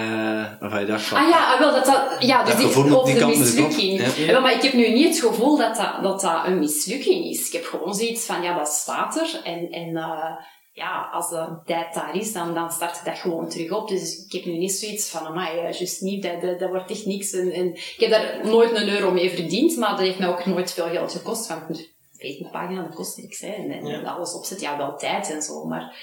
[0.60, 1.18] waarvan je dacht van...
[1.18, 2.02] Ah ja, ah, wel, dat dat...
[2.18, 3.36] Ja, dus Dat die, op die de op.
[3.36, 4.00] mislukking.
[4.16, 4.24] Ja.
[4.32, 7.46] Ja, maar ik heb nu niet het gevoel dat dat, dat dat een mislukking is.
[7.46, 9.40] Ik heb gewoon zoiets van, ja, dat staat er.
[9.44, 10.30] En, en eh,
[10.72, 13.88] ja, als de tijd daar is, dan, dan start ik dat gewoon terug op.
[13.88, 16.90] Dus ik heb nu niet zoiets van, amai, eh, juist niet, dat, dat, dat wordt
[16.90, 17.32] echt niks.
[17.32, 20.46] En, en ik heb daar nooit een euro mee verdiend, maar dat heeft mij ook
[20.46, 21.48] nooit veel geld gekost.
[21.48, 21.88] Want
[22.20, 23.40] Facebookpagina, dat kost niks.
[23.40, 23.48] Hè.
[23.48, 24.00] En, en Ja.
[24.02, 25.96] alles opzet, ja, wel tijd en zo, maar...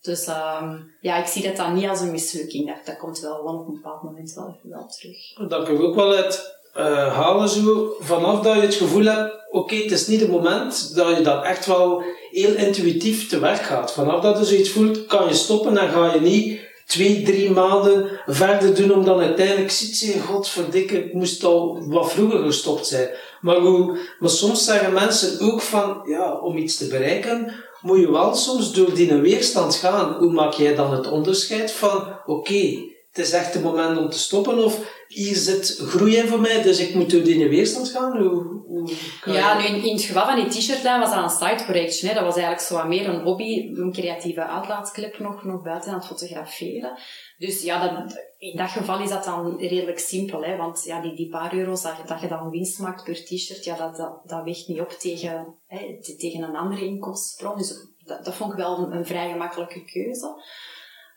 [0.00, 2.66] Dus ehm, ja, ik zie dat dan niet als een mislukking.
[2.66, 5.48] Dat, dat komt wel op een bepaald moment wel wel terug.
[5.48, 9.34] Dat kan ik ook wel uit eh, halen zo, vanaf dat je het gevoel hebt,
[9.50, 13.62] oké, het is niet het moment dat je dan echt wel heel intuïtief te werk
[13.62, 13.92] gaat.
[13.92, 18.20] Vanaf dat je zoiets voelt, kan je stoppen en ga je niet twee, drie maanden
[18.26, 23.08] verder doen, om dan uiteindelijk ziet je, godverdikke, ik moest al wat vroeger gestopt zijn.
[23.42, 28.10] Maar, hoe, maar soms zeggen mensen ook van, ja, om iets te bereiken, moet je
[28.10, 30.12] wel soms door die weerstand gaan.
[30.12, 34.18] Hoe maak jij dan het onderscheid van, oké, het is echt het moment om te
[34.18, 34.78] stoppen, of
[35.08, 38.18] hier zit groei in voor mij, dus ik moet door die weerstand gaan?
[38.18, 38.90] Hoe, hoe
[39.24, 42.08] Ja, nu in, in het geval van die t-shirtlijn was dat een side-projectje.
[42.08, 42.14] hè.
[42.14, 45.98] Dat was eigenlijk zo wat meer een hobby, een creatieve uitlaatklep nog, nog buiten aan
[45.98, 46.98] het fotograferen.
[47.42, 48.06] Dus ja,
[48.38, 50.44] in dat geval is dat dan redelijk simpel.
[50.44, 50.56] Hè?
[50.56, 53.64] Want ja, die, die paar euro's dat je, dat je dan winst maakt per t-shirt,
[53.64, 57.58] ja, dat, dat, weegt niet op tegen, hè, te- tegen een andere inkomstenbron.
[57.58, 60.42] Dus dat, dat vond ik wel een, een vrij gemakkelijke keuze.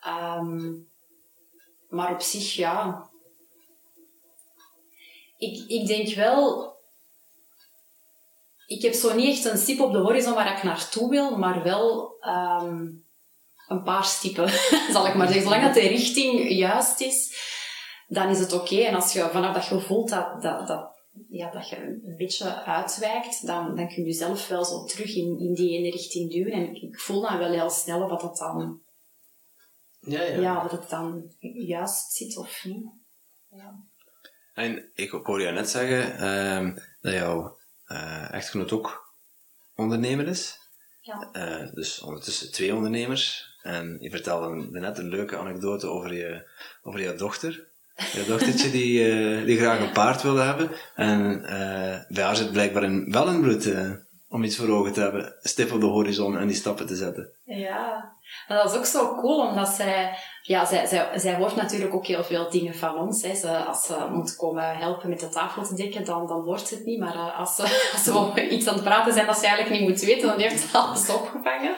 [0.00, 0.72] Ehm,
[1.88, 3.08] maar op zich, ja...
[5.38, 6.74] Ik, ik denk wel
[8.66, 11.62] ik heb zo niet echt een stip op de horizon waar ik naartoe wil, maar
[11.62, 12.86] wel ehm,
[13.68, 14.48] een paar stippen,
[14.94, 15.42] zal ik maar zeggen.
[15.44, 17.34] Zolang dat de richting juist is,
[18.08, 18.76] dan is het oké.
[18.76, 20.90] En als je vanaf dat je voelt dat, dat, dat,
[21.28, 25.38] ja, dat je een beetje uitwijkt, dan, dan kun je jezelf wel zo terug in,
[25.38, 26.52] in die ene richting duwen.
[26.52, 28.80] En ik, ik voel dan wel heel snel wat het dan,
[30.00, 30.40] ja, ja.
[30.40, 30.62] ja.
[30.62, 32.86] wat het dan juist zit of niet.
[33.50, 33.74] Ja.
[34.54, 39.14] En ik hoorde jou net zeggen ehm, dat jouw eh, echtgenoot ook
[39.74, 40.58] ondernemer is.
[41.00, 41.28] Ja.
[41.32, 43.55] Eh, dus ondertussen twee ondernemers.
[43.66, 46.48] En je vertelde net een leuke anekdote over je,
[46.82, 47.68] over jouw dochter.
[47.96, 50.70] Je dochtertje die, eh, die graag een paard wilde hebben.
[50.94, 53.90] En eh, bij haar zit blijkbaar een, wel een bloed eh,
[54.28, 55.34] om iets voor ogen te hebben.
[55.42, 57.30] Stip op de horizon en die stappen te zetten.
[57.44, 58.12] Ja,
[58.48, 62.24] dat is ook zo cool, omdat zij, ja, zij, zij, zij hoort natuurlijk ook heel
[62.24, 63.22] veel dingen van ons.
[63.22, 63.64] Hè.
[63.66, 66.84] Als ze moet komen helpen met de tafel te dekken, dan, dan hoort ze het
[66.84, 66.98] niet.
[66.98, 67.62] Maar als, ze,
[67.92, 70.60] als ze iets aan het praten zijn dat ze eigenlijk niet moet weten, dan heeft
[70.60, 71.76] ze alles opgevangen.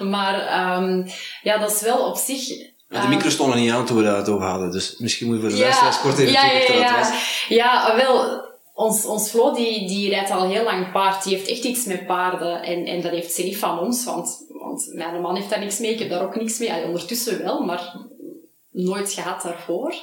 [0.00, 1.08] Maar ehm,
[1.42, 2.72] ja, dat is wel op zich...
[2.88, 4.70] Maar de micro stond er niet aan toen we daar het over hadden.
[4.70, 6.98] Dus misschien moet je voor de Ja, luisteraars kort even ja, ja, ja.
[6.98, 7.46] was.
[7.48, 8.42] Ja, wel,
[8.74, 11.24] ons, ons Flo die, die rijdt al heel lang paard.
[11.24, 12.62] Die heeft echt iets met paarden.
[12.62, 15.78] En, en dat heeft ze niet van ons, want, want mijn man heeft daar niks
[15.78, 15.92] mee.
[15.92, 16.72] Ik heb daar ook niks mee.
[16.72, 17.96] Allee, ondertussen wel, maar
[18.70, 19.94] nooit gehad daarvoor.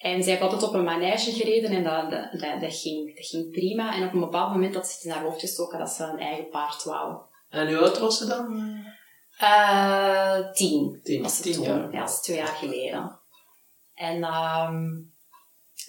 [0.00, 3.26] En zij heeft altijd op een manege gereden en dat, dat, dat, dat ging, dat
[3.26, 3.94] ging prima.
[3.94, 6.18] En op een bepaald moment had ze het in haar hoofd gestoken dat ze een
[6.18, 7.16] eigen paard wou.
[7.48, 8.74] En hoe oud was ze dan?
[9.40, 11.00] Eh tien.
[11.02, 11.64] Tien, was het tien toen.
[11.64, 11.92] jaar.
[11.92, 13.18] Ja, dat is twee jaar geleden.
[13.94, 15.08] En ehm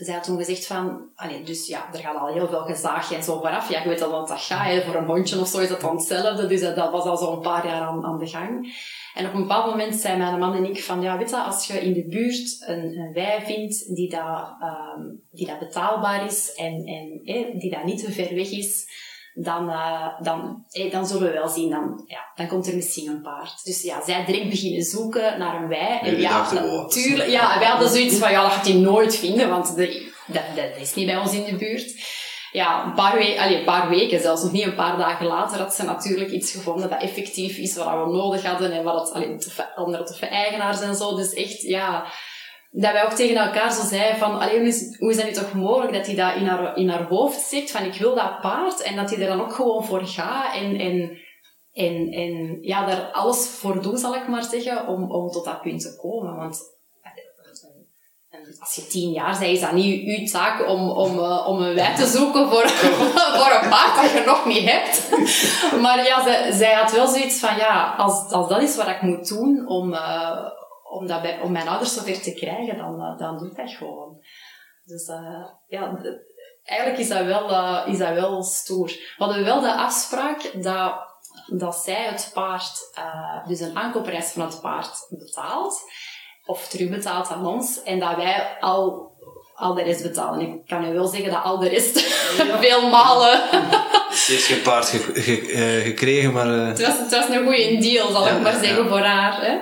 [0.06, 1.10] zij had toen gezegd van...
[1.16, 3.70] Allee, dus ja, er gaat al heel veel gezaagje en zo vooraf.
[3.70, 4.66] Ja, je weet al wat dat gaat.
[4.66, 4.82] Hè.
[4.82, 6.48] Voor een hondje of zo is dat dan hetzelfde.
[6.48, 8.76] Dus dat, dat was al zo'n paar jaar aan, aan de gang.
[9.14, 11.02] En op een bepaald moment zei mijn man en ik van...
[11.02, 15.02] Ja, weet je, als je in de buurt een, een wei vindt die dat, ehm,
[15.32, 18.88] die dat betaalbaar is en, en hè, die dat niet te ver weg is
[19.34, 23.10] dan, eh, dan, eh, dan zullen we wel zien, dan, ja, dan komt er misschien
[23.10, 23.64] een paard.
[23.64, 26.00] Dus ja, zij direct beginnen zoeken naar een wei.
[26.00, 29.76] En ja, natuurlijk, ja, wij hadden zoiets van, ja, dat gaat hij nooit vinden, want
[29.76, 32.20] de, dat, dat is niet bij ons in de buurt.
[32.52, 35.60] Ja, een paar, we allee, een paar weken, zelfs nog niet een paar dagen later,
[35.60, 39.14] had ze natuurlijk iets gevonden dat effectief is wat we nodig hadden en wat het,
[39.14, 41.16] allee, ver- onder te eigenaars en zo.
[41.16, 42.06] Dus echt, ja,
[42.72, 44.60] dat wij ook tegen elkaar zo zeiden van, allee,
[44.98, 47.72] hoe is, dat nu toch mogelijk dat hij dat in haar, in haar hoofd zit
[47.72, 50.80] van ik wil dat paard en dat hij er dan ook gewoon voor gaat en,
[50.80, 51.18] en,
[51.74, 55.62] en, en ja, daar alles voor doet, zal ik maar zeggen, om, om tot dat
[55.62, 56.36] punt te komen.
[56.36, 56.60] Want
[58.30, 61.62] en als je tien jaar bent, is dat niet uw taak om, om, eh, om
[61.62, 62.68] een wei te zoeken voor,
[63.40, 65.10] voor een paard dat je nog niet hebt.
[65.82, 69.28] Maar ja, zij, had wel zoiets van, ja, als, als dat is wat ik moet
[69.28, 70.38] doen om, eh,
[70.92, 73.70] om, dat bij, om mijn ouders zover te krijgen, dan, eh, dan doe ik dat
[73.70, 74.24] gewoon.
[74.84, 75.98] Dus eh, ja,
[76.64, 78.88] eigenlijk is dat, wel, eh, is dat wel stoer.
[78.88, 80.94] We hadden wel de afspraak dat,
[81.48, 82.92] dat zij het paard,
[83.48, 85.82] dus een aankoopprijs van het paard betaalt,
[86.46, 89.12] of terugbetaalt aan ons, en dat wij al,
[89.56, 90.40] al de rest betalen.
[90.42, 92.00] Ik kan u wel zeggen dat al de rest
[92.66, 93.40] veel malen
[94.12, 96.48] Ze heeft geen paard ge- ge- gekregen, maar...
[96.48, 98.90] het was, het was een goede deal, zal Ja, ik maar zeggen, ja.
[98.90, 99.42] voor haar.
[99.42, 99.58] Hè.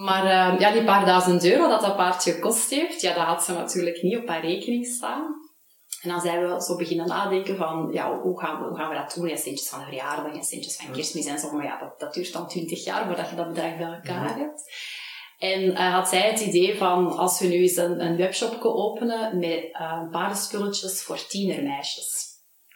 [0.00, 3.44] Maar eh, ja, die paar duizend euro dat dat paard gekost heeft, ja, dat had
[3.44, 5.34] ze natuurlijk niet op haar rekening staan.
[6.02, 8.94] En dan zijn we zo beginnen nadenken van, ja, hoe gaan we, hoe gaan we
[8.94, 9.28] dat doen?
[9.28, 11.52] Ja, centjes van de verjaardag en centjes van kerstmis en zo.
[11.52, 14.62] Maar ja, dat, dat duurt dan twintig jaar voordat je dat bedrag bij elkaar hebt.
[15.38, 19.38] En eh, had zij het idee van, als we nu eens een, een webshop openen
[19.38, 22.28] met eh, paardenspulletjes voor tienermeisjes.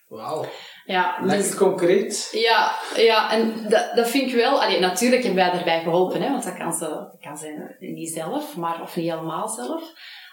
[0.09, 0.45] Wauw.
[0.85, 2.29] Ja, dus- Lekker concreet.
[2.33, 4.63] ja, ja, en dat, dat vind ik wel...
[4.63, 8.13] Allee, natuurlijk hebben wij daarbij geholpen, hè, want dat kan ze, dat kan ze niet
[8.13, 9.93] zelf, maar, of niet helemaal zelf.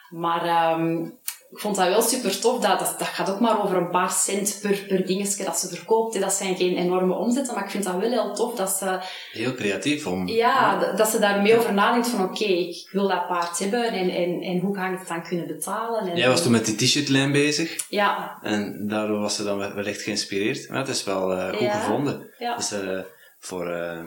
[0.09, 1.09] Maar ehm,
[1.51, 2.61] ik vond dat wel super tof.
[2.61, 5.67] Dat, dat, dat gaat ook maar over een paar cent per, per dingetje dat ze
[5.67, 6.19] verkoopt.
[6.19, 8.99] Dat zijn geen enorme omzetten, maar ik vind dat wel heel tof dat ze,
[9.31, 10.27] heel creatief om...
[10.27, 14.09] ja, dat- dat ze daarmee over nadenkt van oké, ik wil dat paard hebben en,
[14.09, 16.07] en, en hoe ga ik het dan kunnen betalen?
[16.09, 19.73] En, Jij was toen met die t-shirtlijn bezig Ja, en daardoor was ze dan wel-
[19.73, 20.69] wellicht geïnspireerd.
[20.69, 21.79] Maar het is wel eh, goed Ja.
[21.79, 22.29] gevonden.
[22.37, 22.55] ja.
[22.55, 22.99] Dus eh,
[23.39, 23.67] voor...
[23.67, 23.99] eh,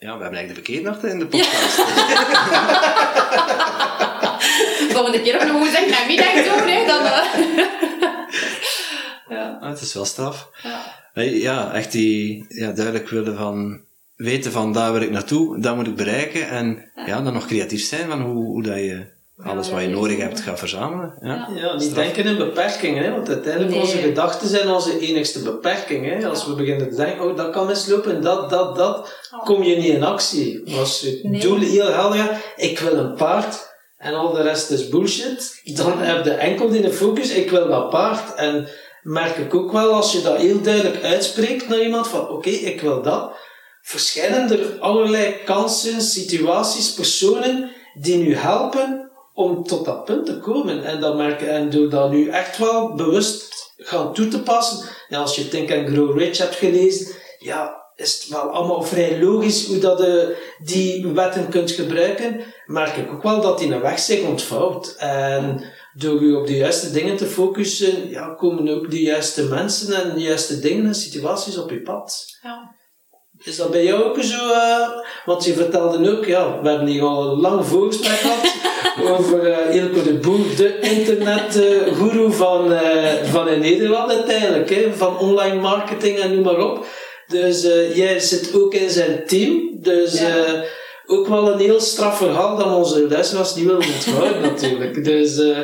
[0.00, 1.78] ja, we hebben eigenlijk de bekeernachten in de podcast.
[4.98, 7.04] Volgende keer ook nog woensdag namiddag doen, hè, dan...
[7.04, 7.58] eh.
[9.28, 9.58] ja.
[9.60, 10.48] Ah, het is wel straf.
[10.62, 10.96] Ja.
[11.22, 13.80] Ja, echt die ja, duidelijk willen van
[14.16, 16.48] weten van daar wil ik naartoe, dat moet ik bereiken.
[16.48, 19.06] En ja, dan nog creatief zijn van hoe, hoe dat je
[19.44, 21.14] alles Ja, wat je nodig hebt gaat verzamelen.
[21.20, 21.48] Ja.
[21.54, 21.72] Ja.
[21.72, 22.04] Niet Straf.
[22.04, 23.10] denken in beperkingen, hè?
[23.10, 23.80] want uiteindelijk Nee.
[23.80, 26.06] onze gedachten zijn onze enigste beperking.
[26.06, 26.28] Hè?
[26.28, 29.86] Als we beginnen te denken, oh dat kan mislopen, dat, dat, dat, kom je niet
[29.94, 30.76] in actie.
[30.78, 31.40] Als je Nee.
[31.40, 33.67] doel heel helder hebt, ik wil een paard
[33.98, 37.90] en al de rest is bullshit, dan heb je enkel de focus, ik wil dat
[37.90, 38.34] paard.
[38.34, 38.68] En
[39.02, 42.80] merk ik ook wel, als je dat heel duidelijk uitspreekt naar iemand van, oké, ik
[42.80, 43.32] wil dat,
[43.82, 50.84] verschijnen er allerlei kansen, situaties, personen die nu helpen om tot dat punt te komen.
[50.84, 55.18] En, dat merken, en door dat nu echt wel bewust gaan toe te passen, ja,
[55.18, 59.66] als je Think and Grow Rich hebt gelezen, ja, is het wel allemaal vrij logisch
[59.66, 63.98] hoe dat je die wetten kunt gebruiken, merk ik ook wel dat die een weg
[63.98, 64.94] zich ontvouwt.
[64.98, 70.02] En door je op de juiste dingen te focussen, ja, komen ook de juiste mensen
[70.02, 72.26] en de juiste dingen en situaties op je pad.
[72.42, 72.76] Ja.
[73.38, 74.52] Is dat bij jou ook zo?
[74.52, 74.88] eh,
[75.24, 78.54] want je vertelde ook, ja, we hebben hier al een lang voorgesprek gehad
[79.18, 85.18] over eh Ilko de Boer, de internetgoeroe van, eh, van in Nederland uiteindelijk, hè, van
[85.18, 86.86] online marketing en noem maar op.
[87.28, 90.36] Dus eh, jij zit ook in zijn team, dus Ja.
[90.36, 90.60] eh,
[91.06, 95.04] ook wel een heel straf verhaal dat onze luisteraars niet willen onthouden natuurlijk.
[95.04, 95.58] Dus eh,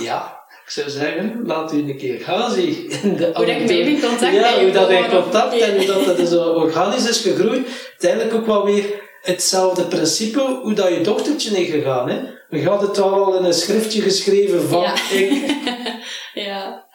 [0.00, 2.86] ja, ik zou zeggen, laat u een keer gaan zie.
[3.02, 5.86] in de Hoe dat ik mee in contact ja, hoe dat in contact en hoe
[5.86, 7.66] dat, dat zo organisch is gegroeid.
[7.90, 8.84] Uiteindelijk ook wel weer
[9.22, 12.08] hetzelfde principe hoe dat je dochtertje is gegaan.
[12.08, 12.18] Hè?
[12.58, 14.94] Je had het al in een schriftje geschreven van Ja.
[15.10, 15.32] ik.
[16.34, 16.88] Ja.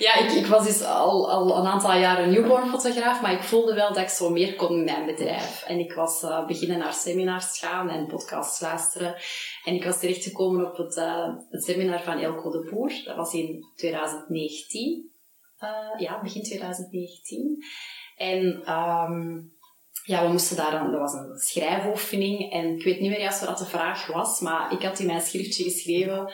[0.00, 3.74] Ja, ik, ik was dus al, al een aantal jaren newborn fotograaf, maar ik voelde
[3.74, 5.62] wel dat ik zo meer kon in mijn bedrijf.
[5.62, 9.14] En ik was uh, beginnen naar seminars gaan en podcasts luisteren.
[9.64, 10.94] En ik was terechtgekomen op het,
[11.48, 12.92] het seminar van Elko de Boer.
[13.04, 15.10] Dat was in 2019.
[15.58, 17.64] Uh, ja, begin 2019.
[18.16, 19.52] En um,
[20.04, 22.52] ja, we moesten daar een, dat was een schrijfoefening.
[22.52, 25.20] En ik weet niet meer juist wat de vraag was, maar ik had in mijn
[25.20, 26.32] schriftje geschreven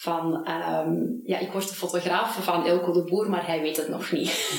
[0.00, 3.88] van, um, ja, ik word de fotograaf van Elko de Boer, maar hij weet het
[3.88, 4.30] nog niet.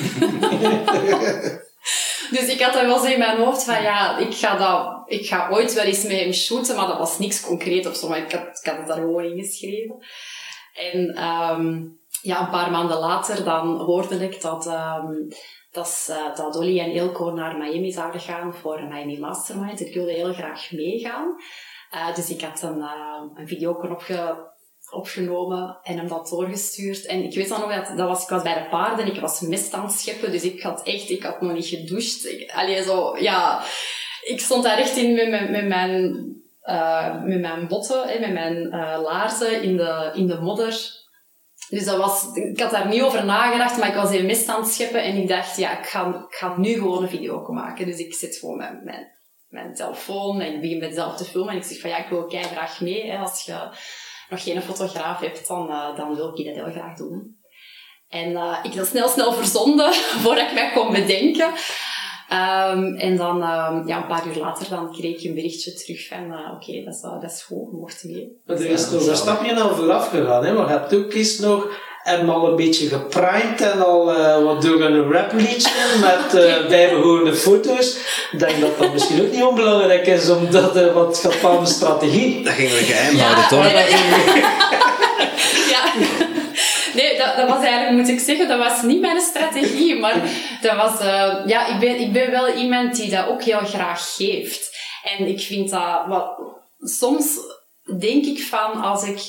[2.35, 5.27] dus ik had dat wel zo in mijn hoofd van, ja, ik ga, dat, ik
[5.27, 8.17] ga ooit wel eens met hem shooten, maar dat was niks concreet of zo, maar
[8.17, 10.05] ik had, ik had het daar gewoon in geschreven.
[10.73, 15.27] En um, ja, een paar maanden later dan hoorde ik dat, um,
[15.71, 19.79] dat, uh, dat Dolly en Elko naar Miami zouden gaan voor een Miami Mastermind.
[19.79, 21.35] Ik wilde heel graag meegaan.
[21.93, 24.50] Uh, dus ik had een, uh, een video opge
[24.91, 27.05] opgenomen en hem dat doorgestuurd.
[27.05, 29.39] En ik weet dan nog dat, dat was, ik was bij de paarden, ik was
[29.39, 32.25] mist aan het scheppen, dus ik had echt, ik had nog niet gedoucht.
[32.25, 33.63] Ik, zo, ja,
[34.21, 36.25] ik stond daar echt in met, met, met mijn,
[36.63, 40.99] uh, met mijn botten, hè, met mijn uh, laarzen in de, in de modder.
[41.69, 44.61] Dus dat was, ik had daar niet over nagedacht, maar ik was in mist aan
[44.61, 47.85] het scheppen en ik dacht, ja, ik ga, ga nu gewoon een video maken.
[47.85, 49.07] Dus ik zit gewoon met mijn,
[49.47, 52.09] mijn telefoon en ik begin met mezelf te filmen en ik zeg van, ja, ik
[52.09, 53.69] wil graag mee, hè, als je
[54.31, 57.39] nog geen fotograaf hebt, dan, uh, dan wil ik dat heel graag doen.
[58.07, 61.49] En uh, ik dat snel, snel verzonden voordat ik mij kon bedenken.
[62.31, 66.07] Um, en dan, um, ja, een paar uur later, dan kreeg ik een berichtje terug
[66.07, 68.41] van, uh, oké, okay, dat, dat is goed, mocht mee.
[68.45, 70.53] Maar er is nog een stapje vooraf gegaan, hè?
[70.53, 71.67] maar je hebt ook eens nog
[72.03, 77.33] hem al een beetje geprimed en al uh, wat door een rapliedje met uh, bijbehorende
[77.33, 77.97] foto's.
[78.31, 81.69] Ik denk dat dat misschien ook niet onbelangrijk is, omdat uh, wat gaat van de
[81.69, 82.43] strategie.
[82.43, 83.71] Dat gingen we geheim houden, toch?
[85.69, 85.83] ja.
[86.93, 89.99] Nee, dat, dat, was eigenlijk, moet ik zeggen, dat was niet mijn strategie.
[89.99, 90.15] Maar
[90.61, 94.15] dat was, uh, ja, ik ben, ik ben wel iemand die dat ook heel graag
[94.15, 94.77] geeft.
[95.17, 96.37] En ik vind dat, wat,
[96.79, 97.25] soms
[97.99, 99.19] denk ik van, als ik,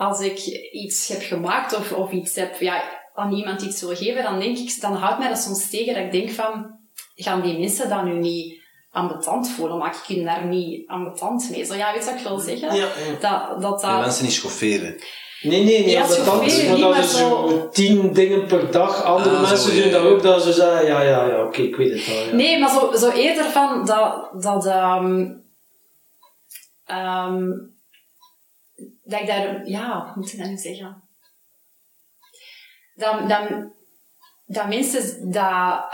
[0.00, 0.38] als ik
[0.72, 2.82] iets heb gemaakt of, of iets heb, ja,
[3.14, 6.02] aan iemand iets wil geven, dan denk ik, dan houdt mij dat soms tegen dat
[6.04, 6.78] ik denk van,
[7.14, 9.78] gaan die mensen dat nu niet ambetant voelen?
[9.78, 11.64] Maak ik hun daar niet ambetant mee?
[11.64, 12.74] Zo, ja, weet je wat ik wil zeggen?
[12.74, 12.88] Ja,
[13.20, 14.96] Dat, dat, dat, De mensen niet schofferen.
[15.42, 17.68] Nee, nee, niet Ja, aan de tand, chauffeur, maar niet dat maar is zo- zo
[17.68, 19.04] tien dingen per dag.
[19.04, 21.92] Andere Ah, mensen doen dat ook, dat ze zeggen, ja, ja, ja, oké, ik weet
[21.92, 22.24] het wel.
[22.26, 22.34] Ja.
[22.34, 25.28] Nee, maar zo, zo eerder van dat, dat, ehm
[26.86, 27.48] ehm,
[29.10, 31.02] dat ik daar, ja, hoe moet ik dat nu zeggen?
[32.94, 33.48] Dat, dat,
[34.46, 35.90] dat mensen dat,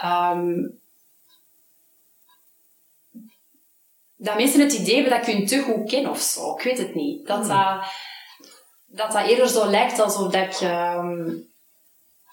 [4.17, 6.57] dat mensen het idee hebben dat ik hun te goed ken of zo.
[6.57, 7.27] Ik weet het niet.
[7.27, 7.93] Dat dat,
[8.87, 11.31] dat, dat eerder zo lijkt alsof dat ik, ehm,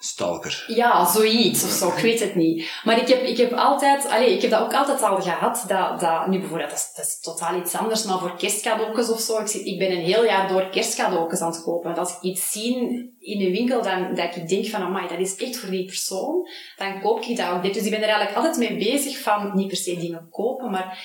[0.04, 0.64] Stalker.
[0.66, 2.70] ja, zoiets of zo, ik weet het niet.
[2.84, 6.00] Maar ik heb, ik heb altijd, allee, ik heb dat ook altijd al gehad, dat,
[6.00, 9.66] dat nu bijvoorbeeld, dat is, totaal iets anders, maar voor kerstcadeautjes of zo, ik, zit,
[9.66, 11.84] ik ben een heel jaar door kerstcadeautjes aan het kopen.
[11.84, 12.76] Want als ik iets zie
[13.18, 16.48] in een winkel, dan, dat ik denk van, amai, dat is echt voor die persoon,
[16.76, 17.74] dan koop ik dat ook.
[17.74, 20.98] Dus ik ben er eigenlijk altijd mee bezig van, niet per se dingen kopen, maar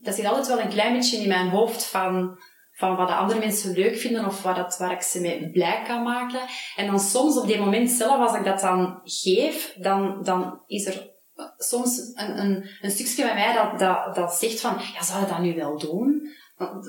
[0.00, 2.38] dat zit altijd wel een klein beetje in mijn hoofd van,
[2.78, 5.82] van wat de andere mensen leuk vinden of waar, dat, waar ik ze mee blij
[5.86, 6.40] kan maken.
[6.76, 10.86] En dan soms op die moment zelf, als ik dat dan geef, dan, dan is
[10.86, 11.10] er
[11.56, 15.26] soms een, een, een stukje bij mij dat, dat, dat zegt van, ja, zou je
[15.26, 16.22] dat nu wel doen?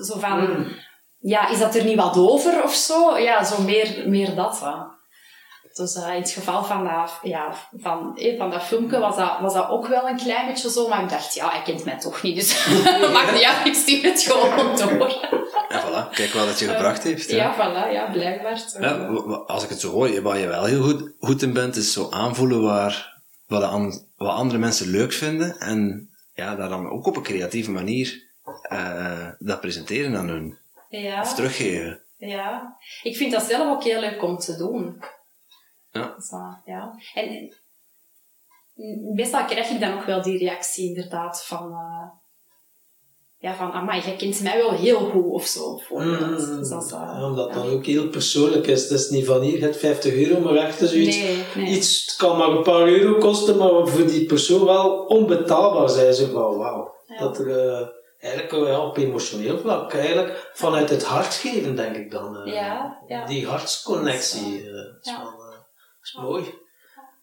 [0.08, 0.68] Zo van, Mm.
[1.20, 3.18] ja, is dat er niet wat over of zo?
[3.18, 4.60] Ja, zo meer, meer dat.
[4.60, 4.74] Hè.
[5.74, 9.40] Dus eh, in het geval van dat, ja, van, eh, van dat filmpje was dat,
[9.40, 12.00] was dat ook wel een klein beetje zo, maar ik dacht, ja, hij kent mij
[12.00, 12.68] toch niet, dus
[13.14, 15.28] maakt niet uit, ik stuur het gewoon door.
[15.70, 17.30] En voilà, kijk wat het je gebracht heeft.
[17.32, 17.36] hè.
[17.38, 18.62] Ja, voilà, ja, blijkbaar.
[18.80, 18.96] Ja,
[19.46, 22.10] als ik het zo hoor, waar je wel heel goed, goed in bent, is zo
[22.10, 23.62] aanvoelen waar, wat,
[24.16, 25.58] wat andere mensen leuk vinden.
[25.60, 28.28] En ja, daar dan ook op een creatieve manier
[28.62, 30.58] eh, dat presenteren aan hun.
[30.90, 32.02] Ja, Of teruggeven.
[32.18, 32.78] ja.
[33.04, 35.04] Ik vind dat zelf ook heel leuk om te doen.
[35.92, 36.14] Ja.
[36.18, 36.96] Dus, eh, ja.
[37.14, 37.56] En
[38.74, 41.72] mm, meestal krijg ik dan nog wel die reactie inderdaad van...
[41.72, 42.08] eh,
[43.42, 45.82] ja, van, amai, jij kent mij wel heel goed of zo.
[45.90, 47.54] Mm, Dus dat is, eh, ja, omdat ja.
[47.54, 48.82] dat ook heel persoonlijk is.
[48.82, 51.18] Het is niet van hier, het 50 euro, maar echt zoiets.
[51.18, 51.66] Nee, nee.
[51.76, 56.14] Iets het kan maar een paar euro kosten, maar voor die persoon wel onbetaalbaar zijn.
[56.14, 56.96] Zo van, wauw.
[57.08, 57.20] Ja.
[57.20, 57.88] Dat er eh,
[58.20, 62.38] eigenlijk eh, ja, op emotioneel vlak, eigenlijk vanuit het hart geven, denk ik dan.
[62.38, 63.26] eh, Ja, ja.
[63.26, 64.58] Die hartsconnectie.
[64.58, 65.18] eh, is Ja.
[65.22, 65.58] wel, eh,
[66.02, 66.44] is mooi.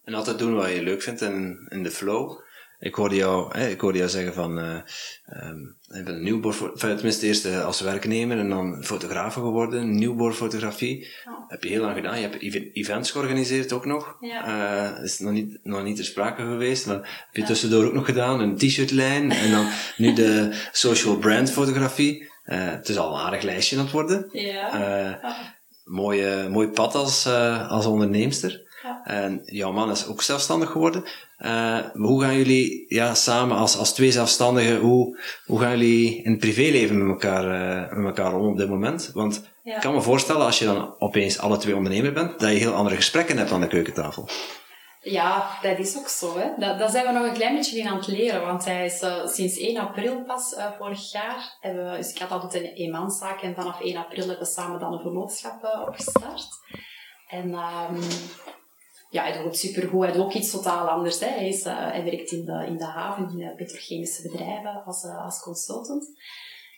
[0.03, 2.39] En altijd doen wat je leuk vindt in, in de flow.
[2.79, 4.79] Ik hoorde jou, hè, ik hoorde jou zeggen van, eh
[5.25, 5.59] ehm,
[5.99, 10.99] ik ben een nieuwboor, tenminste eerst eh, als werknemer en dan fotograaf geworden, nieuwboorfotografie.
[11.25, 11.45] Ja.
[11.47, 12.15] Heb je heel lang gedaan.
[12.19, 14.17] Je hebt ev- events georganiseerd ook nog.
[14.19, 14.95] Ja.
[14.97, 18.05] Eh, is nog niet, nog niet ter sprake geweest, maar heb je tussendoor ook nog
[18.05, 19.67] gedaan, een t-shirtlijn en dan
[19.97, 22.29] nu de social brand fotografie.
[22.43, 24.29] Eh, het is al een aardig lijstje aan het worden.
[24.31, 24.73] Ja.
[24.73, 25.55] Eh, Ja.
[25.83, 27.27] mooie, mooi pad als,
[27.67, 28.65] als onderneemster.
[29.03, 31.03] En jouw man is ook zelfstandig geworden.
[31.37, 36.31] Eh, hoe gaan jullie ja, samen als, als twee zelfstandigen, hoe, hoe gaan jullie in
[36.31, 37.43] het privéleven met elkaar,
[37.89, 39.11] eh, met elkaar om op dit moment?
[39.13, 39.75] Want Ja.
[39.75, 42.73] ik kan me voorstellen, als je dan opeens alle twee ondernemer bent, dat je heel
[42.73, 44.29] andere gesprekken hebt aan de keukentafel.
[45.01, 46.37] Ja, dat is ook zo.
[46.37, 46.47] Hè.
[46.57, 48.99] Dat, dat zijn we nog een klein beetje in aan het leren, want hij is
[48.99, 51.57] eh, sinds 1 april pas vorig jaar.
[51.59, 54.79] Hebben we, dus ik had altijd een eenmanszaak en vanaf 1 april hebben we samen
[54.79, 56.47] dan een vernootschap opgestart.
[57.27, 58.01] En ehm,
[59.09, 60.03] ja, hij doet het supergoed.
[60.03, 61.19] Hij doet ook iets totaal anders.
[61.19, 61.27] Hè.
[61.27, 65.03] Hij, is, eh, hij werkt in de, in de haven, in de petrochemische bedrijven als,
[65.03, 66.07] eh, als consultant.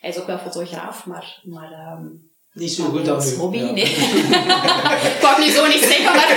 [0.00, 1.40] Hij is ook wel fotograaf, maar...
[1.44, 2.06] maar ehm,
[2.52, 3.70] Niet zo goed als hobby, Ja.
[3.70, 3.84] nee.
[5.30, 6.28] ik nu zo niet zeggen, maar...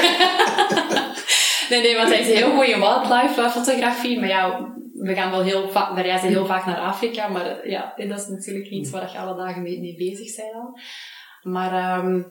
[1.70, 4.20] nee, nee, want hij is heel goed in wildlife eh, fotografie.
[4.20, 5.96] Maar ja, we gaan wel heel vaak...
[5.96, 9.18] We reizen heel vaak naar Afrika, maar eh, ja, dat is natuurlijk iets waar je
[9.18, 10.80] alle dagen mee, mee bezig bent dan.
[11.54, 12.22] Maar ehm,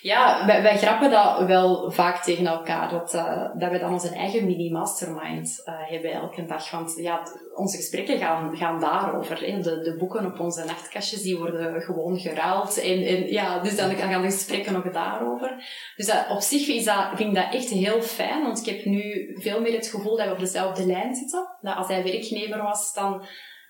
[0.00, 2.90] ja, wij, wij grappen dat wel vaak tegen elkaar.
[2.90, 6.70] Dat, eh, dat we dan onze eigen mini-mastermind eh, hebben elke dag.
[6.70, 7.22] Want ja,
[7.54, 9.40] onze gesprekken gaan, gaan daarover.
[9.40, 9.60] Hè.
[9.60, 12.80] De, de boeken op onze nachtkastjes, die worden gewoon geruild.
[12.80, 15.64] En, en ja, dus dan gaan de gesprekken nog daarover.
[15.96, 18.42] Dus op zich is dat, vind ik dat echt heel fijn.
[18.42, 21.56] Want ik heb nu veel meer het gevoel dat we op dezelfde lijn zitten.
[21.60, 23.24] Dat als hij werknemer was, dan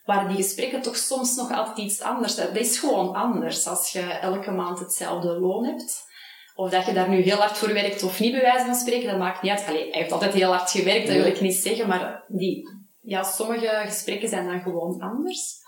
[0.04, 2.34] waren die gesprekken toch soms nog altijd iets anders.
[2.34, 6.02] Dat is gewoon anders als je elke maand hetzelfde loon hebt.
[6.54, 9.08] Of dat je daar nu heel hard voor werkt of niet, bij wijze van spreken,
[9.08, 9.66] dat maakt niet uit.
[9.66, 12.68] Allee, hij heeft altijd heel hard gewerkt, dat wil ik niet zeggen, maar die,
[13.00, 15.62] ja, sommige gesprekken zijn dan gewoon anders.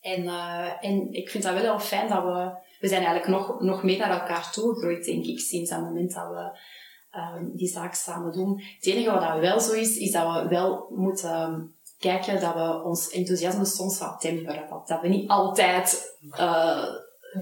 [0.00, 2.62] En, eh, en ik vind dat wel heel fijn dat we...
[2.80, 6.28] We zijn eigenlijk nog, nog meer naar elkaar toegegroeid, denk ik, sinds dat moment dat
[6.28, 6.58] we
[7.10, 8.62] ehm, die zaak samen doen.
[8.76, 11.60] Het enige wat dat wel zo is, is dat we wel moeten ehm,
[12.10, 14.66] kijken dat we ons enthousiasme soms wat temperen.
[14.70, 16.82] Dat, dat we niet altijd eh,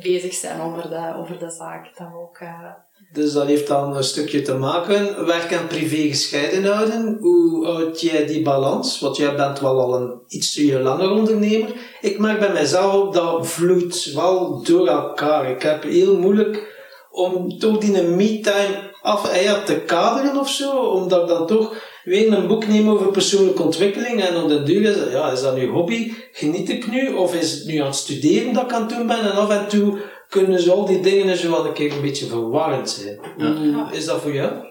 [0.02, 1.84] bezig zijn over de, over de zaak.
[1.98, 2.36] Dat ook...
[2.38, 2.70] eh,
[3.12, 5.26] Dus dat heeft dan een stukje te maken.
[5.26, 7.16] Werk en privé gescheiden houden.
[7.20, 9.00] Hoe houd jij die balans?
[9.00, 11.72] Want jij bent wel al een ietsje langer ondernemer.
[12.00, 15.50] Ik merk bij mezelf dat vloeit wel door elkaar.
[15.50, 20.70] Ik heb heel moeilijk om toch die me-time af ja, te kaderen of zo.
[20.76, 21.74] Omdat dan toch
[22.04, 24.22] weer een boek neem over persoonlijke ontwikkeling.
[24.22, 26.12] En op den duur is, dat, ja, is dat nu hobby?
[26.32, 27.12] Geniet ik nu?
[27.14, 29.20] Of is het nu aan het studeren dat ik aan het doen ben?
[29.20, 29.98] En af en toe
[30.28, 33.18] kunnen zo al die dingen zo wel een keer een beetje verwarrend zijn.
[33.90, 34.70] Is dat voor jou?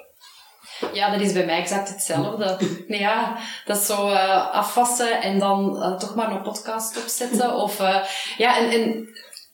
[0.93, 2.57] Ja, dat is bij mij exact hetzelfde.
[2.87, 7.53] Nee, ja, dat is zo eh, afwassen en dan eh, toch maar een podcast opzetten.
[7.53, 8.03] Of, eh,
[8.37, 9.09] ja, en, en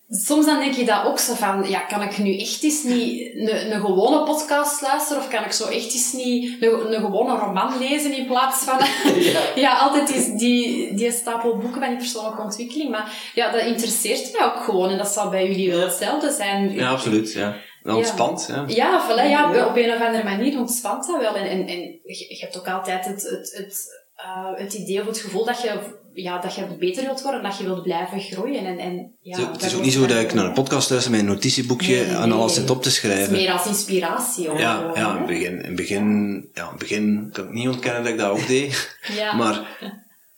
[0.09, 3.35] soms dan denk je dat ook zo van, ja, kan ik nu echt eens niet
[3.35, 5.21] een, een gewone podcast luisteren?
[5.21, 8.77] Of kan ik zo echt eens niet een, een gewone roman lezen in plaats van...
[9.21, 9.39] Ja.
[9.55, 12.89] ja, altijd die, die, die stapel boeken van die persoonlijke ontwikkeling.
[12.89, 14.89] Maar ja, dat interesseert mij ook gewoon.
[14.89, 16.73] En dat zal bij jullie wel hetzelfde zijn.
[16.73, 17.33] Ja, absoluut.
[17.33, 17.55] Ja.
[17.83, 18.63] Ontspant, ja.
[18.67, 19.65] Ja, voilà, ja, Ja.
[19.65, 21.35] op een of andere manier ontspant dat wel.
[21.35, 25.07] En, en, en je, je hebt ook altijd het, het, het, eh, het idee of
[25.07, 25.79] het gevoel dat je,
[26.23, 28.65] ja, dat je beter wilt worden, dat je wilt blijven groeien.
[28.65, 31.19] En, en, ja, Het is ook- niet zo dat ik naar een podcast luister met
[31.19, 32.59] een notitieboekje Nee, nee, en alles nee.
[32.61, 33.31] zit op te Het is schrijven.
[33.33, 34.49] meer als inspiratie.
[34.49, 38.03] Ook, Ja, ja, in het begin, in begin, ja, in begin kan ik niet ontkennen
[38.03, 38.97] dat ik dat ook deed.
[39.15, 39.35] Ja.
[39.35, 39.77] Maar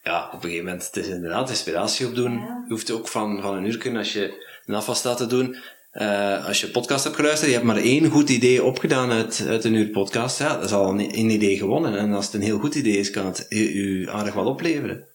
[0.03, 2.31] ja, op een gegeven moment, het is inderdaad inspiratie opdoen.
[2.33, 2.63] Ja.
[2.67, 5.55] Je hoeft ook van, van een uur kunnen als je een afwas staat te doen.
[5.91, 9.45] eh, als je een podcast hebt geluisterd, je hebt maar één goed idee opgedaan uit,
[9.47, 10.39] uit een uur podcast.
[10.39, 11.97] Ja, dat is al een, een idee gewonnen.
[11.97, 15.07] En als het een heel goed idee is, kan het u, u aardig wel opleveren.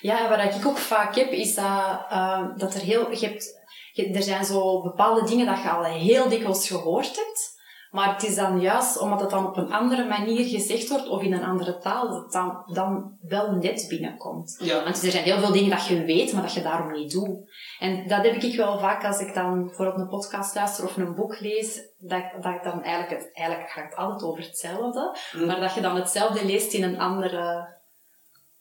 [0.00, 3.10] Ja, wat ik ook vaak heb, is dat, eh, dat er heel...
[3.10, 3.44] Je hebt,
[3.92, 7.54] je- er zijn zo bepaalde dingen dat je al heel dikwijls gehoord hebt.
[7.90, 11.22] Maar het is dan juist omdat het dan op een andere manier gezegd wordt, of
[11.22, 14.56] in een andere taal, dat het dan, dan wel net binnenkomt.
[14.64, 14.82] Ja.
[14.84, 17.50] Want er zijn heel veel dingen dat je weet, maar dat je daarom niet doet.
[17.78, 21.14] En dat heb ik wel vaak als ik dan bijvoorbeeld een podcast luister of een
[21.14, 25.46] boek lees, dat, dat ik dan eigenlijk, het, eigenlijk gaat het altijd over hetzelfde, Mm.
[25.46, 27.74] maar dat je dan hetzelfde leest in een andere,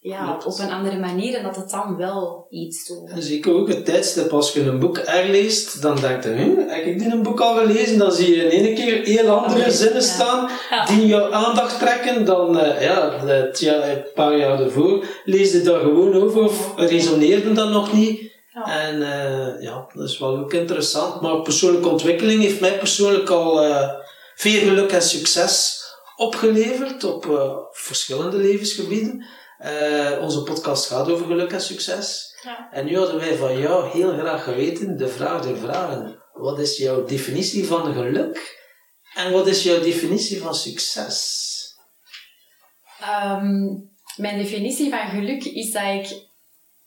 [0.08, 3.10] ja, op een andere manier en dat het dan wel iets doet.
[3.10, 6.86] En zeker ook het tijdstip als je een boek herleest, dan denk je, hm, heb
[6.86, 7.98] ik dit een boek al gelezen?
[7.98, 10.86] Dan zie je in één keer heel andere zinnen staan Ja.
[10.86, 15.06] die jouw aandacht trekken dan eh, ja, het, ja, een paar jaar ervoor.
[15.24, 18.34] Lees je daar gewoon over of resoneerde dat nog niet?
[18.66, 21.22] En eh, ja, dat is wel ook interessant.
[21.22, 23.90] Maar persoonlijke ontwikkeling heeft mij persoonlijk al eh,
[24.36, 25.84] veel geluk en succes
[26.16, 27.28] opgeleverd op
[27.72, 29.26] verschillende levensgebieden.
[29.66, 32.38] Eh, onze podcast gaat over geluk en succes.
[32.44, 32.72] Ja.
[32.72, 36.24] En nu hadden wij van jou heel graag geweten, de vraag der vragen.
[36.34, 38.64] Wat is jouw definitie van geluk?
[39.14, 41.54] En wat is jouw definitie van succes?
[43.00, 43.66] Ehm,
[44.16, 46.28] mijn definitie van geluk is dat ik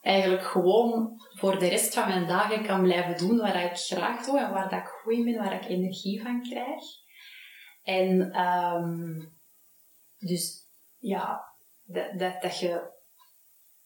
[0.01, 4.39] eigenlijk gewoon voor de rest van mijn dagen kan blijven doen wat ik graag doe
[4.39, 6.83] en waar dat ik goed in ben, waar ik energie van krijg.
[7.83, 9.26] En ehm,
[10.18, 10.66] dus
[10.99, 11.48] ja,
[11.89, 12.91] dat, dat, dat, je,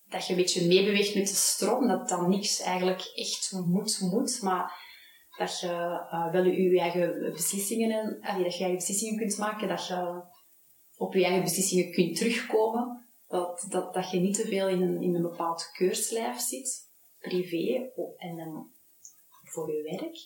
[0.09, 4.43] dat je een beetje meebeweegt met de stroom, dat dan niks eigenlijk echt moet, moet,
[4.43, 4.81] maar
[5.39, 10.23] dat je uh, wel je eigen beslissingen, dat je eigen beslissingen kunt maken, dat je
[10.97, 13.07] op je eigen beslissingen kunt terugkomen.
[13.29, 17.91] Dat, dat, dat je niet te veel in een, in een bepaald keurslijf zit, privé
[18.17, 18.71] en dan
[19.43, 20.17] voor je werk.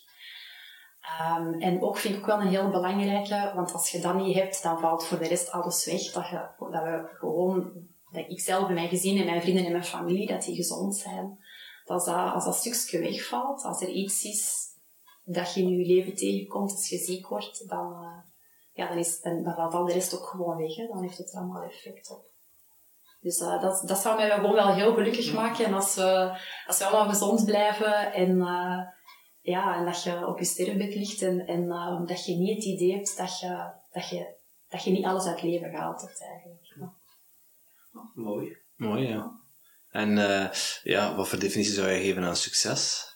[1.21, 4.37] Um, en ook vind ik ook wel een heel belangrijke, want als je dat niet
[4.37, 6.13] hebt, dan valt voor de rest alles weg.
[6.13, 7.73] Dat, je, dat we gewoon,
[8.11, 10.97] dat ik zelf en mijn gezin en mijn vrienden en mijn familie, dat die gezond
[10.97, 11.39] zijn.
[11.85, 14.65] Dat als dat, als dat stukje wegvalt, als er iets is
[15.25, 18.19] dat je in je leven tegenkomt, als je ziek wordt, dan, uh,
[18.73, 20.77] ja, dan, is, dan, dan valt al de rest ook gewoon weg.
[20.77, 20.87] Hè.
[20.87, 22.25] Dan heeft het er allemaal effect op.
[23.21, 25.65] Dus uh, dat, dat zou mij gewoon wel heel gelukkig maken.
[25.65, 28.81] En als we, als we allemaal gezond blijven en, uh,
[29.47, 32.65] ja, en dat je op je sterrenbed ligt en, en uh, dat je niet het
[32.65, 34.35] idee hebt dat je, dat je,
[34.69, 36.75] dat je niet alles uit het leven gehaald hebt eigenlijk.
[36.79, 36.93] Ja.
[38.15, 38.57] Mooi.
[38.77, 39.31] Mooi, ja.
[39.91, 40.17] En
[40.83, 43.07] ja, wat voor definitie zou je geven aan succes?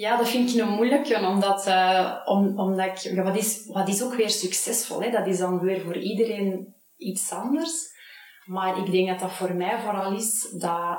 [0.00, 3.88] Ja, dat vind ik een moeilijke, omdat, uh, om, omdat ik, ja, wat, is, wat
[3.88, 5.02] is ook weer succesvol?
[5.02, 5.10] Hè?
[5.10, 7.88] Dat is dan weer voor iedereen iets anders.
[8.44, 10.98] Maar ik denk dat dat voor mij vooral is dat,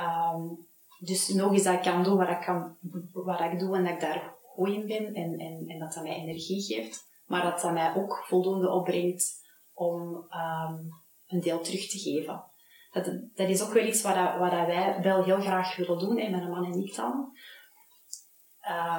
[0.00, 0.68] um,
[1.00, 2.76] dus nog eens dat ik kan doen wat ik, kan,
[3.12, 6.02] wat ik doe en dat ik daar goed in ben en, en, en dat dat
[6.02, 7.08] mij energie geeft.
[7.26, 10.88] Maar dat dat mij ook voldoende opbrengt om um,
[11.26, 12.44] een deel terug te geven.
[12.92, 16.18] Dat, dat is ook wel iets wat, dat, wat wij wel heel graag willen doen,
[16.18, 17.32] hè, mijn man en ik dan.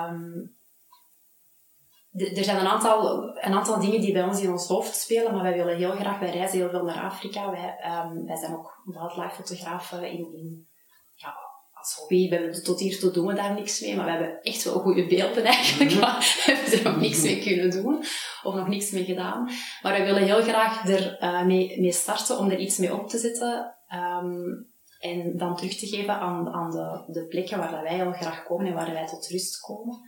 [0.09, 0.55] Um,
[2.13, 5.43] er zijn een aantal, een aantal dingen die bij ons in ons hoofd spelen, maar
[5.43, 7.51] wij willen heel graag, wij reizen heel veel naar Afrika.
[7.51, 7.75] Wij,
[8.05, 10.67] um, wij zijn ook wildlife fotografen in, in,
[11.81, 12.29] als hobby.
[12.29, 14.79] We hebben, tot hier toe doen we daar niks mee, maar we hebben echt wel
[14.79, 17.97] goede beelden eigenlijk, maar we hebben er nog niks mee kunnen doen,
[18.43, 19.49] of nog niks mee gedaan.
[19.81, 23.09] Maar wij willen heel graag er uh, mee, mee starten, om er iets mee op
[23.09, 23.75] te zetten.
[23.93, 24.69] Um,
[24.99, 28.43] en dan terug te geven aan, aan de, de plekken waar dat wij heel graag
[28.43, 29.99] komen en waar wij tot rust komen.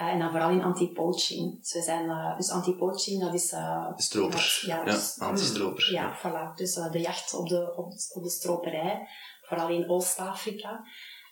[0.00, 1.58] Uh, en dan vooral in anti-poaching.
[1.60, 3.52] Dus, we zijn, uh, dus anti-poaching, dat is...
[3.52, 4.60] Uh, Stropers.
[4.66, 5.88] Ja, dus, ja anti-stropers.
[5.88, 6.54] Ja, voilà.
[6.54, 9.08] Dus de jacht op de, op, op de stroperij,
[9.52, 10.84] vooral in Oost-Afrika.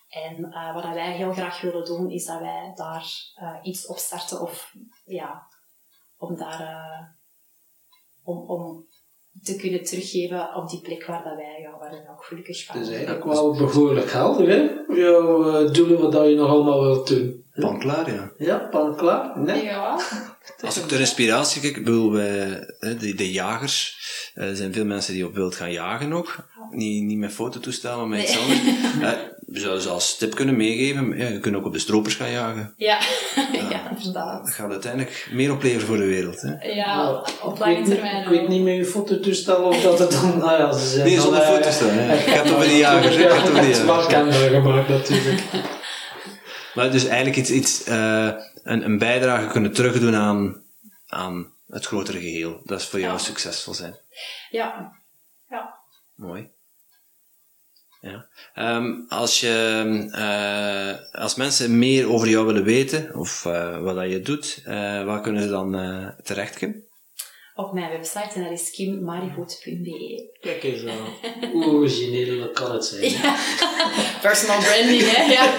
[0.09, 0.41] En
[0.73, 3.05] wat wij heel graag willen doen, is dat wij daar
[3.63, 4.73] iets op starten of,
[5.05, 5.47] ja,
[6.17, 7.15] om daar...
[8.23, 8.89] om, om
[9.43, 12.75] te kunnen teruggeven op die plek waar dat wij ja, waar we ook gelukkig van
[12.75, 14.95] Dat is eigenlijk wel behoorlijk helder, hè?
[14.95, 17.45] Jouw uh, doelen wat je nog allemaal wilt doen.
[17.53, 18.31] Pan klaar, ja.
[18.37, 19.39] Ja, pan klaar.
[19.39, 19.63] Nee.
[19.63, 19.99] Ja.
[20.61, 22.49] Als ik ter inspiratie kijk, ik bedoel, wij,
[22.79, 23.99] de, de jagers,
[24.33, 26.49] er zijn veel mensen die op wild gaan jagen nog.
[26.71, 28.59] Niet, niet met fototoestel, maar met iets anders.
[28.99, 29.11] Uh,
[29.53, 32.31] we zouden ze als tip kunnen meegeven, ja, je kunt ook op de stropers gaan
[32.31, 32.73] jagen.
[32.77, 32.99] Ja,
[33.35, 34.45] ja, ja inderdaad.
[34.45, 36.41] Dat gaat uiteindelijk meer opleveren voor de wereld.
[36.41, 36.67] Hè?
[36.67, 40.37] Ja, op lange termijn Ik weet niet met je fototoestel of dat het dan...
[40.37, 41.87] Nou ja, ze zijn nee, zonder fototoestel.
[41.87, 41.99] Ja.
[41.99, 43.15] Ik heb het over de jagers.
[43.15, 43.77] Ik heb het over de jagers.
[43.77, 45.41] gemaakt natuurlijk.
[46.73, 48.31] Maar dus eigenlijk iets, iets uh,
[48.63, 50.63] een, een bijdrage kunnen terugdoen aan,
[51.07, 52.61] aan het grotere geheel.
[52.63, 53.17] Dat is voor jou Ja.
[53.17, 53.95] succesvol zijn.
[54.49, 54.91] Ja.
[55.49, 55.79] Ja.
[56.15, 56.51] Mooi.
[58.01, 58.27] Ja.
[58.53, 64.09] Ehm, als, je, eh, als mensen meer over jou willen weten, of eh, wat dat
[64.09, 64.73] je doet, eh,
[65.03, 66.83] waar kunnen ze dan eh terecht, Kim?
[67.55, 70.37] Op mijn website, en dat is kimmarivoet.be.
[70.41, 71.49] Kijk eens aan.
[71.51, 73.11] Hoe origineel kan het zijn.
[73.21, 73.35] Ja.
[74.21, 75.23] Personal branding, hè?
[75.33, 75.57] Ja.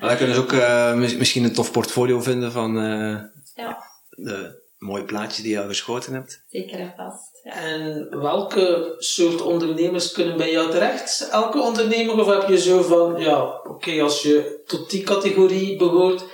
[0.00, 3.18] Maar daar kunnen ze ook eh, mis- misschien een tof portfolio vinden van eh,
[3.54, 3.78] ja,
[4.10, 6.42] de mooie plaatjes die je al geschoten hebt.
[6.48, 7.40] zeker en vast.
[7.42, 7.52] Ja.
[7.52, 11.28] En welke soort ondernemers kunnen bij jou terecht?
[11.30, 12.20] Elke ondernemer?
[12.20, 16.24] Of heb je zo van, ja, oké, als je tot die categorie behoort,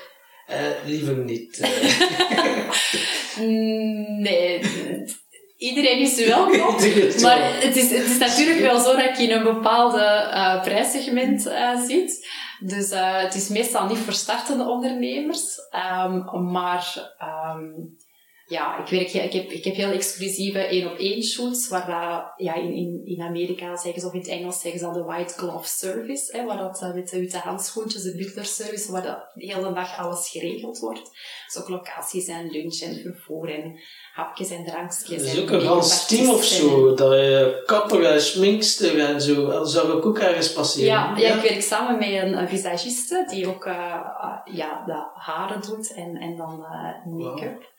[0.47, 1.59] eh, liever niet.
[1.59, 1.71] eh.
[3.41, 4.61] Mm, Nee,
[5.57, 6.75] iedereen is welkom.
[7.23, 11.47] Maar het is, het is natuurlijk wel zo dat ik in een bepaalde eh, prijssegment
[11.47, 12.27] eh, zit.
[12.61, 15.57] Dus eh, het is meestal niet voor startende ondernemers.
[15.71, 17.65] Ehm, maar ehm,
[18.49, 22.73] ja, ik, werk, ik, heb, ik heb heel exclusieve één-op-één shoots, waar dat, ja, in,
[22.73, 25.69] in, in Amerika zeggen ze, of in het Engels zeggen ze dat de white glove
[25.69, 29.47] service, hè, waar dat eh, met de witte handschoentjes, de butler service, waar dat de
[29.47, 31.11] hele dag alles geregeld wordt.
[31.47, 33.81] Dus ook locaties en lunch en vervoer en
[34.13, 35.09] hapjes en drankjes.
[35.09, 36.95] Dat is ook een gans team of zo.
[36.95, 39.47] Dat je kapper en schminkster en zo.
[39.47, 40.87] Dat zou ik ook ergens passeren.
[40.87, 45.11] Ja, ja, ik werk samen met een, een visagiste die ook uh, uh, ja, de
[45.15, 47.77] haren doet en, en dan uh, make-up.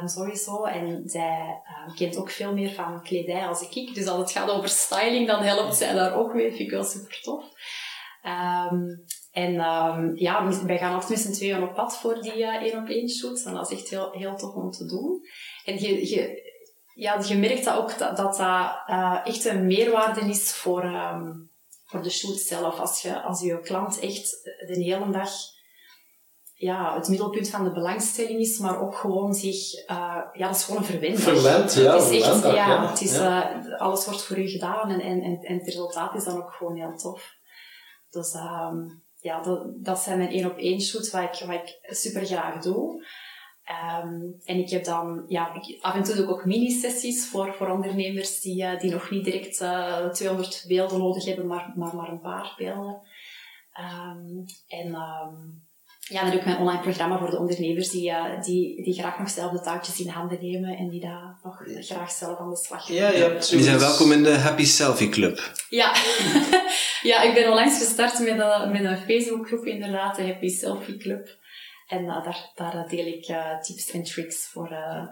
[0.00, 0.64] Um, sowieso.
[0.64, 3.94] En zij uh, kent ook veel meer van kledij als ik.
[3.94, 6.48] Dus als het gaat over styling, dan helpt zij daar ook mee.
[6.48, 7.44] Vind ik wel super tof.
[8.22, 9.52] Um, en
[10.14, 13.44] ja, wij gaan altijd met z'n tweeën op pad voor die één-op-één shoots.
[13.44, 15.20] En dat is echt heel, heel tof om te doen.
[15.64, 16.42] En je, je,
[16.94, 20.82] ja, je merkt dat ook dat dat, uh, echt een meerwaarde is voor,
[21.84, 22.78] voor de shoot zelf.
[22.78, 24.30] Als je, als je klant echt
[24.66, 25.30] de hele dag
[26.60, 29.88] ja, het middelpunt van de belangstelling is, maar ook gewoon zich...
[29.90, 31.20] Uh, ja, dat is gewoon een verwend.
[31.20, 31.92] Verwend, ja.
[31.92, 33.64] Het is echt, verwend, ja, ja, het is, ja.
[33.64, 36.52] uh, alles wordt voor u gedaan en, en, en, en het resultaat is dan ook
[36.52, 37.36] gewoon heel tof.
[38.10, 42.62] Dus um, ja, dat, dat zijn mijn één-op-één shoots wat ik, wat ik super graag
[42.62, 43.06] doe.
[44.02, 47.54] Um, en ik heb dan, ja, ik, af en toe doe ik ook mini-sessies voor,
[47.54, 51.96] voor ondernemers die, uh, die nog niet direct uh, 200 beelden nodig hebben, maar, maar,
[51.96, 53.00] maar een paar beelden.
[53.80, 55.67] Um, en um,
[56.08, 59.18] ja, dan doe ik mijn online programma voor de ondernemers die, uh, die, die graag
[59.18, 62.56] nog zelf de taakjes in handen nemen en die daar nog graag zelf aan de
[62.56, 62.94] slag gaan.
[62.94, 65.52] Ja, ja, Die zijn welkom in de Happy Selfie Club.
[65.68, 65.92] Ja,
[67.10, 71.36] ja ik ben onlangs gestart met een, met een Facebookgroep inderdaad, de Happy Selfie Club.
[71.88, 75.08] En uh, daar, daar deel ik uh, tips en tricks voor, uh,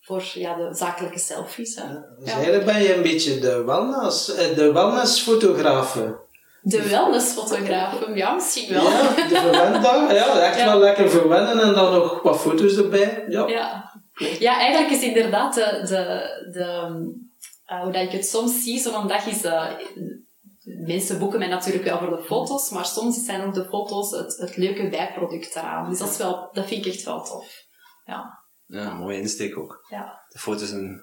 [0.00, 1.74] voor ja, de zakelijke selfies.
[1.74, 1.82] Hè.
[1.82, 2.34] Ja, dus ja.
[2.34, 6.23] eigenlijk ben je een beetje de wellness, de wellnessfotografe.
[6.66, 8.90] De wellnessfotografen, ja, misschien wel.
[8.90, 10.66] Ja, de verwenddag, ja, echt ja.
[10.66, 13.24] wel lekker verwennen en dan nog wat foto's erbij.
[13.28, 13.92] Ja, ja.
[14.38, 16.88] ja eigenlijk is inderdaad de, de, de
[17.72, 19.70] uh, hoe dat ik het soms zie, zo'n dag is, uh,
[20.64, 24.36] mensen boeken mij natuurlijk wel voor de foto's, maar soms zijn ook de foto's het,
[24.36, 25.88] het leuke bijproduct eraan.
[25.88, 27.62] Dus dat, is wel, dat vind ik echt wel tof.
[28.04, 28.42] Ja.
[28.66, 29.86] Ja, mooie insteek ook.
[29.88, 30.24] Ja.
[30.28, 31.02] De foto's een,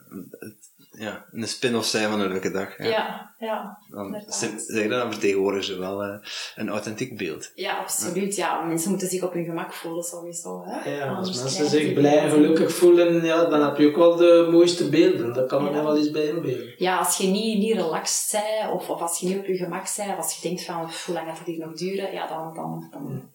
[0.91, 2.77] ja, een spin-off zijn van een leuke dag.
[2.77, 3.35] Ja, ja.
[3.39, 6.15] ja dan, zeg dat, dan vertegenwoordigen ze wel uh,
[6.55, 7.51] een authentiek beeld.
[7.55, 8.35] Ja, absoluut.
[8.35, 8.61] Ja.
[8.61, 10.63] Mensen moeten zich op hun gemak voelen sowieso.
[10.65, 10.95] Hè?
[10.95, 14.47] Ja, als mensen zich blij en gelukkig voelen, ja, dan heb je ook wel de
[14.51, 15.33] mooiste beelden.
[15.33, 15.83] Daar kan me ja.
[15.83, 16.73] wel eens bij inbeelden.
[16.77, 19.93] Ja, als je niet, niet relaxed bent, of, of als je niet op je gemak
[19.95, 22.53] bent, of als je denkt van, hoe lang gaat het hier nog duren, ja, dan...
[22.53, 23.30] dan, dan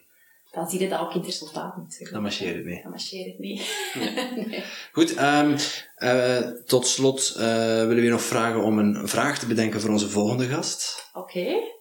[0.57, 2.12] dan zie je dat ook in het resultaat natuurlijk.
[2.12, 2.82] Dan marcheert het niet.
[2.82, 3.62] Dan marcheert het niet.
[3.94, 4.46] Nee.
[4.46, 4.64] nee.
[4.92, 5.57] Goed, um,
[5.98, 9.90] uh, tot slot uh, willen we je nog vragen om een vraag te bedenken voor
[9.90, 11.11] onze volgende gast.
[11.12, 11.38] Oké.
[11.38, 11.74] Okay.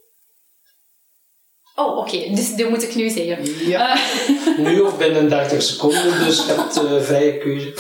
[1.76, 2.16] Oh, oké.
[2.16, 2.36] Okay.
[2.36, 3.68] Dus dat moet ik nu zeggen.
[3.68, 3.98] Ja.
[4.30, 4.58] Uh.
[4.68, 7.74] nu of binnen 30 seconden, dus je hebt vrije keuze.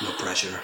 [0.00, 0.60] No pressure.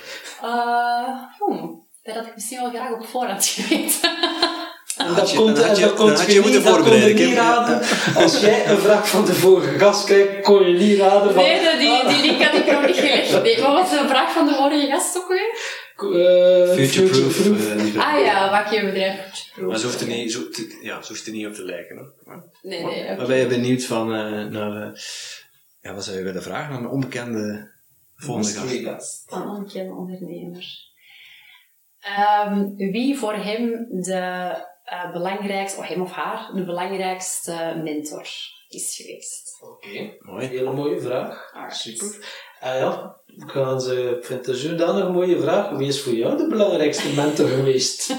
[1.38, 1.88] hmm.
[2.02, 4.10] Dat had ik misschien wel graag op voorhand geweten.
[4.96, 7.80] En dat komt, en dat komt je, je niet, dat kon je niet raden.
[8.22, 11.42] Als jij een vraag van de vorige gast krijgt, kon je niet raden van...
[11.42, 13.32] Nee, die, die link had ik nog niet gelegd.
[13.42, 15.82] Nee, wat was de vraag van de vorige gast ook weer?
[15.96, 17.34] Uh, future-proof.
[17.34, 19.68] future uh, ah ja, maak je bedrijf future-proof.
[19.68, 20.40] Maar ze hoeft er niet, zo,
[20.82, 21.96] ja, ze hoeft er niet op te lijken.
[21.96, 22.14] Hoor.
[22.24, 23.02] Maar, nee, nee.
[23.02, 23.16] Okay.
[23.16, 25.02] Maar ben je benieuwd van, uh, naar...
[25.80, 27.72] ja, wat zou je willen vragen aan een onbekende
[28.16, 29.24] volgende gast?
[29.32, 30.92] Een onbekende ondernemer.
[32.48, 34.54] Um, wie voor hem de
[34.92, 38.28] uh, belangrijkste, of hem of haar, de belangrijkste mentor
[38.68, 39.62] is geweest?
[39.62, 40.18] Oké, okay.
[40.20, 40.46] mooi.
[40.46, 41.52] Hele mooie vraag.
[41.52, 41.76] Alright.
[41.76, 42.06] Super.
[42.62, 45.70] Uh, ja, gaan ze, ik vind het zodanig een mooie vraag.
[45.70, 48.16] Wie is voor jou de belangrijkste mentor geweest?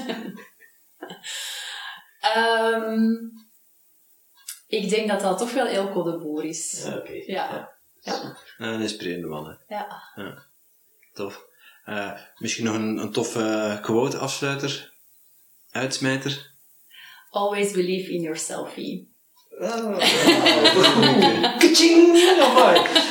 [2.36, 3.32] um,
[4.78, 6.82] ik denk dat dat toch wel Elko de Boer is.
[6.84, 6.98] Ja, Oké.
[6.98, 7.22] Okay.
[7.26, 7.50] Ja.
[7.50, 7.72] ja.
[8.00, 8.36] ja.
[8.58, 9.74] Een inspirerende man, hè?
[9.76, 10.02] Ja.
[10.14, 10.44] ja.
[11.12, 11.44] Tof.
[11.86, 14.92] Uh, misschien nog een, een toffe quote afsluiter,
[15.70, 16.54] uitsmijter.
[17.30, 18.76] Always believe in yourself.
[19.60, 19.98] Oh,
[21.58, 22.16] Kaching!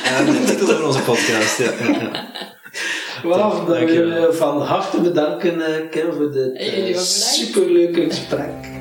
[0.04, 1.72] Ja, de titel van onze podcast, ja.
[3.28, 8.75] Wauw, dan wil je van harte bedanken, Kim, voor dit uh, superleuke gesprek.